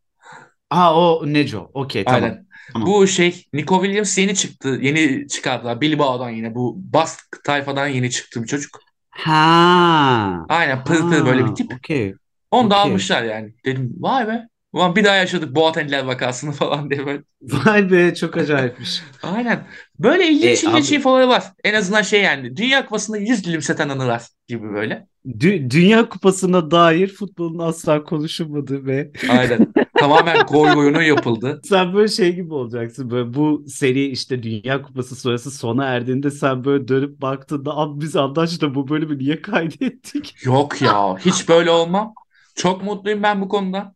Aa 0.71 0.95
o 1.01 1.27
Neco. 1.27 1.71
Okey 1.75 2.05
tamam. 2.05 2.23
Aynen. 2.23 2.47
Tamam. 2.73 2.87
Bu 2.87 3.07
şey 3.07 3.45
Nico 3.53 3.83
Williams 3.83 4.19
yeni 4.19 4.35
çıktı. 4.35 4.79
Yeni 4.83 5.29
çıkardılar. 5.29 5.81
Bilbao'dan 5.81 6.31
yine. 6.31 6.55
Bu 6.55 6.75
Bask 6.79 7.45
tayfadan 7.45 7.87
yeni 7.89 8.11
çıktı 8.11 8.43
bir 8.43 8.49
çocuk. 8.49 8.81
Ha. 9.11 10.47
Aynen 10.49 10.85
pır 10.85 11.09
pır 11.09 11.27
böyle 11.27 11.47
bir 11.47 11.49
Ha. 11.51 11.55
tip. 11.55 11.73
Okey. 11.75 12.15
Onu 12.51 12.71
da 12.71 12.79
Okey. 12.79 12.91
almışlar 12.91 13.23
yani. 13.23 13.55
Dedim 13.65 13.95
vay 13.99 14.29
be. 14.29 14.49
Ulan 14.77 14.97
bir 14.97 15.05
daha 15.05 15.15
yaşadık 15.17 15.55
Boateng'ler 15.55 16.05
vakasını 16.05 16.53
falan 16.53 16.91
diye 16.91 17.07
böyle. 17.07 17.23
Vay 17.43 17.91
be 17.91 18.15
çok 18.15 18.37
acayipmiş. 18.37 19.03
Aynen. 19.23 19.67
Böyle 19.99 20.29
ilginç 20.29 20.65
E, 20.65 20.67
ilginç 20.69 20.93
infoları 20.93 21.29
var. 21.29 21.45
En 21.65 21.75
azından 21.75 22.03
şey 22.03 22.23
yani. 22.23 22.57
Dünya 22.57 22.85
Kupası'nda 22.85 23.19
100 23.19 23.43
gülümseten 23.43 23.89
anılar 23.89 24.23
gibi 24.49 24.73
böyle. 24.73 25.07
Dü- 25.27 25.71
Dünya 25.71 26.09
Kupası'na 26.09 26.71
dair 26.71 27.09
futbolun 27.09 27.59
asla 27.59 28.05
konuşulmadığı 28.05 28.87
ve 28.87 29.13
Aynen. 29.29 29.73
Tamamen 29.99 30.39
goy 30.47 30.73
goyunun 30.73 31.03
yapıldı. 31.03 31.61
sen 31.65 31.95
böyle 31.95 32.09
şey 32.09 32.35
gibi 32.35 32.55
olacaksın 32.55 33.11
böyle 33.11 33.35
bu 33.35 33.65
seri 33.69 34.07
işte 34.07 34.43
Dünya 34.43 34.83
Kupası 34.83 35.17
sonrası 35.17 35.51
sona 35.51 35.85
erdiğinde 35.85 36.31
sen 36.31 36.65
böyle 36.65 36.89
dönüp 36.89 37.21
baktığında 37.23 37.77
abi 37.77 38.01
biz 38.01 38.17
anlaştık 38.17 38.75
bu 38.75 38.89
bölümü 38.89 39.19
niye 39.19 39.43
kaydettik? 39.43 40.35
Yok 40.45 40.83
ya. 40.83 41.17
Hiç 41.19 41.49
böyle 41.49 41.71
olmam. 41.71 42.15
Çok 42.55 42.85
mutluyum 42.85 43.23
ben 43.23 43.41
bu 43.41 43.49
konuda. 43.49 43.96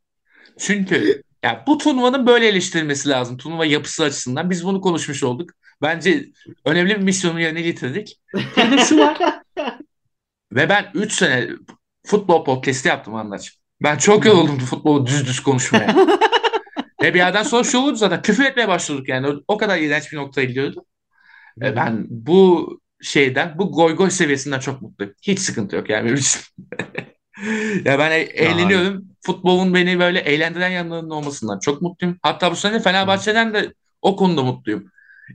Çünkü 0.60 1.22
ya 1.42 1.64
bu 1.66 1.78
turnuvanın 1.78 2.26
böyle 2.26 2.48
eleştirilmesi 2.48 3.08
lazım. 3.08 3.36
Turnuva 3.36 3.66
yapısı 3.66 4.04
açısından. 4.04 4.50
Biz 4.50 4.64
bunu 4.64 4.80
konuşmuş 4.80 5.22
olduk. 5.22 5.50
Bence 5.82 6.26
önemli 6.64 6.96
bir 6.96 7.02
misyonu 7.02 7.40
yerine 7.40 7.62
getirdik. 7.62 8.20
Bir 8.56 8.78
şu 8.78 8.98
var. 8.98 9.18
Ve 10.52 10.68
ben 10.68 10.90
3 10.94 11.12
sene 11.12 11.48
futbol 12.06 12.44
podcast'i 12.44 12.88
yaptım 12.88 13.14
anlaç. 13.14 13.58
Ben 13.82 13.98
çok 13.98 14.26
yoruldum 14.26 14.58
futbolu 14.58 15.06
düz 15.06 15.26
düz 15.26 15.40
konuşmaya. 15.40 15.96
Ve 17.02 17.14
bir 17.14 17.18
yerden 17.18 17.42
sonra 17.42 17.64
şu 17.64 17.78
oldu 17.78 17.96
zaten. 17.96 18.22
Küfür 18.22 18.44
etmeye 18.44 18.68
başladık 18.68 19.08
yani. 19.08 19.26
O, 19.48 19.56
kadar 19.56 19.78
iğrenç 19.78 20.12
bir 20.12 20.16
noktaya 20.16 20.44
gidiyordu. 20.44 20.84
Ben 21.56 22.06
bu 22.10 22.70
şeyden, 23.02 23.58
bu 23.58 23.72
goy 23.72 23.96
goy 23.96 24.10
seviyesinden 24.10 24.58
çok 24.60 24.82
mutluyum. 24.82 25.14
Hiç 25.22 25.38
sıkıntı 25.38 25.76
yok 25.76 25.90
yani 25.90 26.04
benim 26.04 26.16
için. 26.16 26.40
ya 27.84 27.98
ben 27.98 28.10
e- 28.10 28.14
eğleniyorum. 28.14 29.09
Futbolun 29.20 29.74
beni 29.74 29.98
böyle 29.98 30.18
eğlendiren 30.20 30.68
yanlarının 30.70 31.10
olmasından 31.10 31.58
çok 31.58 31.82
mutluyum. 31.82 32.18
Hatta 32.22 32.50
bu 32.50 32.56
sene 32.56 32.80
Fenerbahçe'den 32.80 33.54
de 33.54 33.74
o 34.02 34.16
konuda 34.16 34.42
mutluyum. 34.42 34.90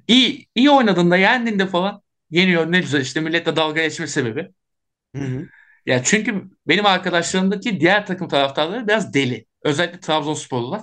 İyi, 0.07 0.47
iyi 0.55 0.71
oynadığında, 0.71 1.17
yendiğinde 1.17 1.67
falan 1.67 2.01
yeniyor 2.31 2.71
ne 2.71 2.79
güzel 2.79 3.01
işte 3.01 3.21
milletle 3.21 3.55
dalga 3.55 3.81
geçme 3.83 4.07
sebebi. 4.07 4.49
Hı 5.15 5.21
hı. 5.21 5.49
Ya 5.85 6.03
çünkü 6.03 6.43
benim 6.67 6.85
arkadaşlarımdaki 6.85 7.79
diğer 7.79 8.05
takım 8.05 8.27
taraftarları 8.27 8.87
biraz 8.87 9.13
deli. 9.13 9.45
Özellikle 9.61 9.99
Trabzonsporlular. 9.99 10.81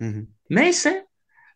Hı 0.00 0.04
hı. 0.08 0.26
Neyse. 0.50 1.06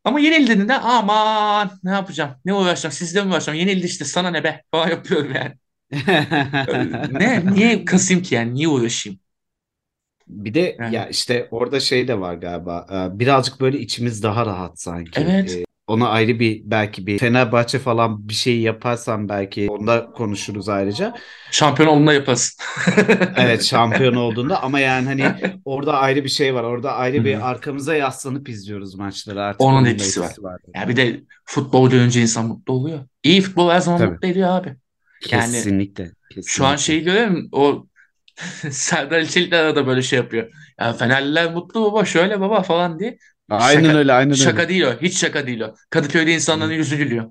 Ama 0.04 0.20
yenildiğinde 0.20 0.74
aman 0.74 1.70
ne 1.84 1.90
yapacağım? 1.90 2.36
Ne 2.44 2.54
uğraşacağım? 2.54 2.92
Sizle 2.92 3.24
mi 3.24 3.30
uğraşacağım? 3.32 3.58
Yenildi 3.58 3.86
işte 3.86 4.04
sana 4.04 4.30
ne 4.30 4.44
be 4.44 4.62
falan 4.70 4.88
yapıyorum 4.90 5.32
yani. 5.34 5.54
Ne? 7.08 7.54
Niye 7.54 7.84
kasayım 7.84 8.22
ki 8.22 8.34
yani? 8.34 8.54
Niye 8.54 8.68
uğraşayım? 8.68 9.20
Bir 10.28 10.54
de 10.54 10.76
Yani. 10.80 10.94
ya 10.94 11.08
işte 11.08 11.48
orada 11.50 11.80
şey 11.80 12.08
de 12.08 12.20
var 12.20 12.34
galiba. 12.34 12.86
Ee, 12.92 13.18
Birazcık 13.18 13.60
böyle 13.60 13.78
içimiz 13.80 14.22
daha 14.22 14.46
rahat 14.46 14.80
sanki. 14.80 15.20
Evet. 15.20 15.56
Ee, 15.56 15.64
ona 15.86 16.08
ayrı 16.08 16.40
bir 16.40 16.62
belki 16.64 17.06
bir 17.06 17.18
Fenerbahçe 17.18 17.78
falan 17.78 18.28
bir 18.28 18.34
şey 18.34 18.60
yaparsam 18.60 19.28
belki 19.28 19.68
onda 19.70 20.10
konuşuruz 20.10 20.68
ayrıca. 20.68 21.14
Şampiyon 21.50 21.88
olduğunda 21.88 22.12
yaparız. 22.12 22.58
Evet 23.36 23.64
şampiyon 23.64 24.14
olduğunda 24.26 24.62
ama 24.62 24.80
yani 24.80 25.06
hani 25.06 25.34
orada 25.64 25.98
ayrı 25.98 26.24
bir 26.24 26.28
şey 26.28 26.54
var. 26.54 26.62
Orada 26.62 26.92
ayrı 26.92 27.24
bir 27.24 27.50
arkamıza 27.50 27.94
yaslanıp 27.94 28.48
izliyoruz 28.48 28.94
maçları 28.94 29.42
artık. 29.42 29.60
Onun 29.60 29.84
da 29.84 29.88
etkisi 29.88 30.20
var. 30.20 30.32
var. 30.38 30.60
Ya 30.74 30.88
bir 30.88 30.96
de 30.96 31.20
futbol 31.44 31.90
görünce 31.90 32.20
insan 32.22 32.46
mutlu 32.46 32.72
oluyor. 32.72 32.98
İyi 33.22 33.40
futbol 33.40 33.70
her 33.70 33.80
zaman 33.80 33.98
Tabii. 33.98 34.10
mutlu 34.12 34.28
ediyor 34.28 34.48
abi. 34.48 34.68
Yani 35.30 35.52
Kesinlikle. 35.52 36.04
kesinlikle. 36.04 36.42
Şu 36.50 36.66
an 36.66 36.76
şeyi 36.76 37.02
görüyor 37.02 37.26
musun? 37.28 37.48
O 37.52 37.86
Serdar 38.70 39.20
İçelikler 39.20 39.76
de 39.76 39.86
böyle 39.86 40.02
şey 40.02 40.18
yapıyor. 40.18 40.50
Ya 40.80 40.92
Fenerliler 40.92 41.52
mutlu 41.52 41.82
baba 41.92 42.04
şöyle 42.04 42.40
baba 42.40 42.62
falan 42.62 42.98
diye. 42.98 43.18
Aynen 43.50 43.84
Şaka- 43.84 43.96
öyle 43.98 44.12
aynen 44.12 44.30
öyle. 44.30 44.42
Şaka 44.42 44.68
değil 44.68 44.82
o. 44.82 44.92
Hiç 45.02 45.18
şaka 45.18 45.46
değil 45.46 45.60
o. 45.60 45.74
Kadıköy'de 45.90 46.32
insanların 46.34 46.72
yüzü 46.72 46.96
gülüyor. 46.96 47.24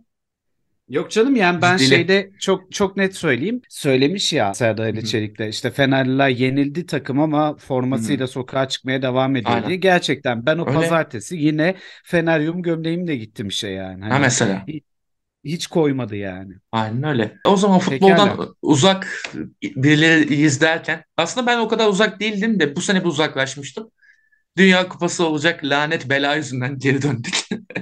Yok 0.89 1.11
canım 1.11 1.35
yani 1.35 1.61
ben 1.61 1.77
Ciddili. 1.77 1.89
şeyde 1.95 2.31
çok 2.39 2.71
çok 2.71 2.97
net 2.97 3.15
söyleyeyim. 3.15 3.61
Söylemiş 3.69 4.33
ya 4.33 4.53
Serdar 4.53 4.83
Ali. 4.85 5.05
Çelik'te 5.05 5.49
işte 5.49 5.71
Fenerliler 5.71 6.29
yenildi 6.29 6.85
takım 6.85 7.19
ama 7.19 7.55
formasıyla 7.55 8.27
sokağa 8.27 8.67
çıkmaya 8.67 9.01
devam 9.01 9.35
ediyor 9.35 9.55
Aynen. 9.55 9.67
diye. 9.67 9.77
Gerçekten 9.77 10.45
ben 10.45 10.57
o 10.57 10.67
Öyle. 10.69 10.79
pazartesi 10.79 11.37
yine 11.37 11.75
Feneryum 12.03 12.61
gömleğimle 12.61 13.15
gittim 13.15 13.47
işe 13.47 13.67
yani. 13.67 14.03
Ha 14.03 14.09
Hani 14.09 14.21
mesela. 14.21 14.65
Hiç 15.45 15.67
koymadı 15.67 16.15
yani. 16.15 16.53
Aynen 16.71 17.03
öyle. 17.03 17.37
O 17.43 17.57
zaman 17.57 17.79
futboldan 17.79 18.29
Pekala. 18.29 18.55
uzak 18.61 19.07
birileri 19.63 20.35
izlerken 20.35 21.03
aslında 21.17 21.47
ben 21.47 21.59
o 21.59 21.67
kadar 21.67 21.87
uzak 21.87 22.19
değildim 22.19 22.59
de 22.59 22.75
bu 22.75 22.81
sene 22.81 22.99
bir 23.03 23.09
uzaklaşmıştım. 23.09 23.91
Dünya 24.57 24.89
Kupası 24.89 25.27
olacak 25.27 25.61
lanet 25.65 26.09
bela 26.09 26.35
yüzünden 26.35 26.79
geri 26.79 27.01
döndük. 27.01 27.47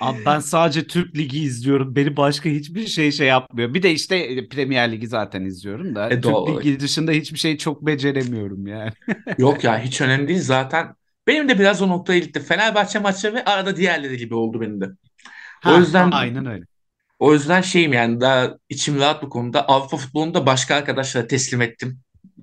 Abi 0.00 0.24
ben 0.24 0.38
sadece 0.40 0.86
Türk 0.86 1.16
Ligi 1.16 1.40
izliyorum. 1.44 1.96
Beni 1.96 2.16
başka 2.16 2.48
hiçbir 2.48 2.86
şey 2.86 3.12
şey 3.12 3.26
yapmıyor. 3.26 3.74
Bir 3.74 3.82
de 3.82 3.92
işte 3.92 4.16
e, 4.16 4.48
Premier 4.48 4.92
Ligi 4.92 5.06
zaten 5.08 5.44
izliyorum 5.44 5.94
da. 5.94 6.10
E, 6.10 6.20
Türk 6.20 6.48
Ligi 6.48 6.80
dışında 6.80 7.12
hiçbir 7.12 7.38
şey 7.38 7.58
çok 7.58 7.86
beceremiyorum 7.86 8.66
yani. 8.66 8.92
Yok 9.38 9.64
ya 9.64 9.78
hiç 9.78 10.00
önemli 10.00 10.28
değil 10.28 10.40
zaten. 10.42 10.94
Benim 11.26 11.48
de 11.48 11.58
biraz 11.58 11.82
o 11.82 11.88
noktaya 11.88 12.18
gitti. 12.18 12.40
Fenerbahçe 12.40 12.98
maçları 12.98 13.34
ve 13.34 13.44
arada 13.44 13.76
diğerleri 13.76 14.16
gibi 14.16 14.34
oldu 14.34 14.60
benim 14.60 14.80
de. 14.80 14.86
O 15.64 15.74
Ha, 15.74 15.78
yüzden 15.78 16.10
aynen 16.10 16.46
öyle. 16.46 16.66
O 17.24 17.32
yüzden 17.32 17.60
şeyim 17.60 17.92
yani 17.92 18.20
daha 18.20 18.54
içim 18.68 19.00
rahat 19.00 19.22
bu 19.22 19.28
konuda. 19.28 19.68
Avrupa 19.68 19.96
futbolunu 19.96 20.34
da 20.34 20.46
başka 20.46 20.74
arkadaşlara 20.74 21.26
teslim 21.26 21.62
ettim. 21.62 22.00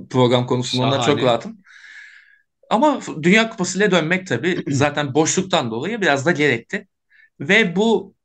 Program 0.09 0.47
konusunda 0.47 0.85
ondan 0.85 1.01
çok 1.01 1.23
rahatım. 1.23 1.57
Ama 2.69 2.99
Dünya 3.21 3.49
Kupası 3.49 3.77
ile 3.77 3.91
dönmek 3.91 4.27
tabii 4.27 4.63
zaten 4.67 5.13
boşluktan 5.13 5.71
dolayı 5.71 6.01
biraz 6.01 6.25
da 6.25 6.31
gerekti. 6.31 6.87
Ve 7.39 7.75
bu 7.75 8.15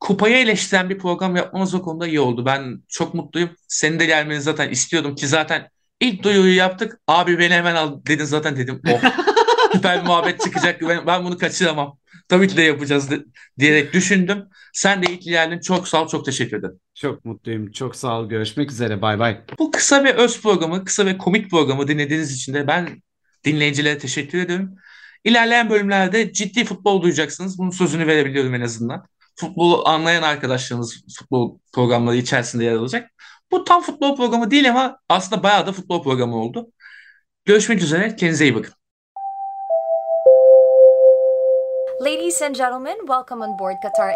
kupayı 0.00 0.36
eleştiren 0.36 0.90
bir 0.90 0.98
program 0.98 1.36
yapmamız 1.36 1.74
o 1.74 1.82
konuda 1.82 2.06
iyi 2.06 2.20
oldu. 2.20 2.46
Ben 2.46 2.82
çok 2.88 3.14
mutluyum. 3.14 3.50
Senin 3.68 4.00
de 4.00 4.06
gelmeni 4.06 4.40
zaten 4.40 4.70
istiyordum 4.70 5.14
ki 5.14 5.26
zaten 5.26 5.68
ilk 6.00 6.22
duyuruyu 6.22 6.56
yaptık. 6.56 7.00
Abi 7.06 7.38
beni 7.38 7.54
hemen 7.54 7.74
al 7.74 8.00
dedin 8.06 8.24
zaten 8.24 8.56
dedim. 8.56 8.82
Oh 8.90 9.00
süper 9.72 10.04
muhabbet 10.04 10.40
çıkacak. 10.40 10.80
Ben, 10.80 11.06
ben 11.06 11.24
bunu 11.24 11.38
kaçıramam. 11.38 11.98
Tabii 12.28 12.48
ki 12.48 12.56
de 12.56 12.62
yapacağız 12.62 13.10
de- 13.10 13.24
diyerek 13.58 13.92
düşündüm. 13.92 14.44
Sen 14.72 15.02
de 15.02 15.12
ilk 15.12 15.22
geldin. 15.22 15.60
Çok 15.60 15.88
sağ 15.88 16.02
ol. 16.02 16.08
Çok 16.08 16.24
teşekkür 16.24 16.56
ederim. 16.58 16.80
Çok 16.94 17.24
mutluyum. 17.24 17.72
Çok 17.72 17.96
sağ 17.96 18.20
ol. 18.20 18.28
Görüşmek 18.28 18.70
üzere. 18.70 19.02
Bay 19.02 19.18
bay. 19.18 19.40
Bu 19.58 19.70
kısa 19.70 20.04
ve 20.04 20.12
öz 20.14 20.42
programı, 20.42 20.84
kısa 20.84 21.06
ve 21.06 21.18
komik 21.18 21.50
programı 21.50 21.88
dinlediğiniz 21.88 22.32
için 22.36 22.54
de 22.54 22.66
ben 22.66 23.02
dinleyicilere 23.44 23.98
teşekkür 23.98 24.38
ediyorum. 24.38 24.74
İlerleyen 25.24 25.70
bölümlerde 25.70 26.32
ciddi 26.32 26.64
futbol 26.64 27.02
duyacaksınız. 27.02 27.58
Bunun 27.58 27.70
sözünü 27.70 28.06
verebiliyorum 28.06 28.54
en 28.54 28.60
azından. 28.60 29.06
Futbolu 29.36 29.88
anlayan 29.88 30.22
arkadaşlarımız 30.22 31.04
futbol 31.18 31.58
programları 31.72 32.16
içerisinde 32.16 32.64
yer 32.64 32.72
alacak. 32.72 33.10
Bu 33.50 33.64
tam 33.64 33.82
futbol 33.82 34.16
programı 34.16 34.50
değil 34.50 34.70
ama 34.70 34.98
aslında 35.08 35.42
bayağı 35.42 35.66
da 35.66 35.72
futbol 35.72 36.02
programı 36.02 36.36
oldu. 36.36 36.72
Görüşmek 37.44 37.82
üzere. 37.82 38.16
Kendinize 38.16 38.44
iyi 38.44 38.54
bakın. 38.54 38.74
Ladies 41.98 42.42
and 42.42 42.54
gentlemen, 42.54 42.96
welcome 43.06 43.40
on 43.40 43.56
board 43.56 43.80
Qatar 43.80 44.12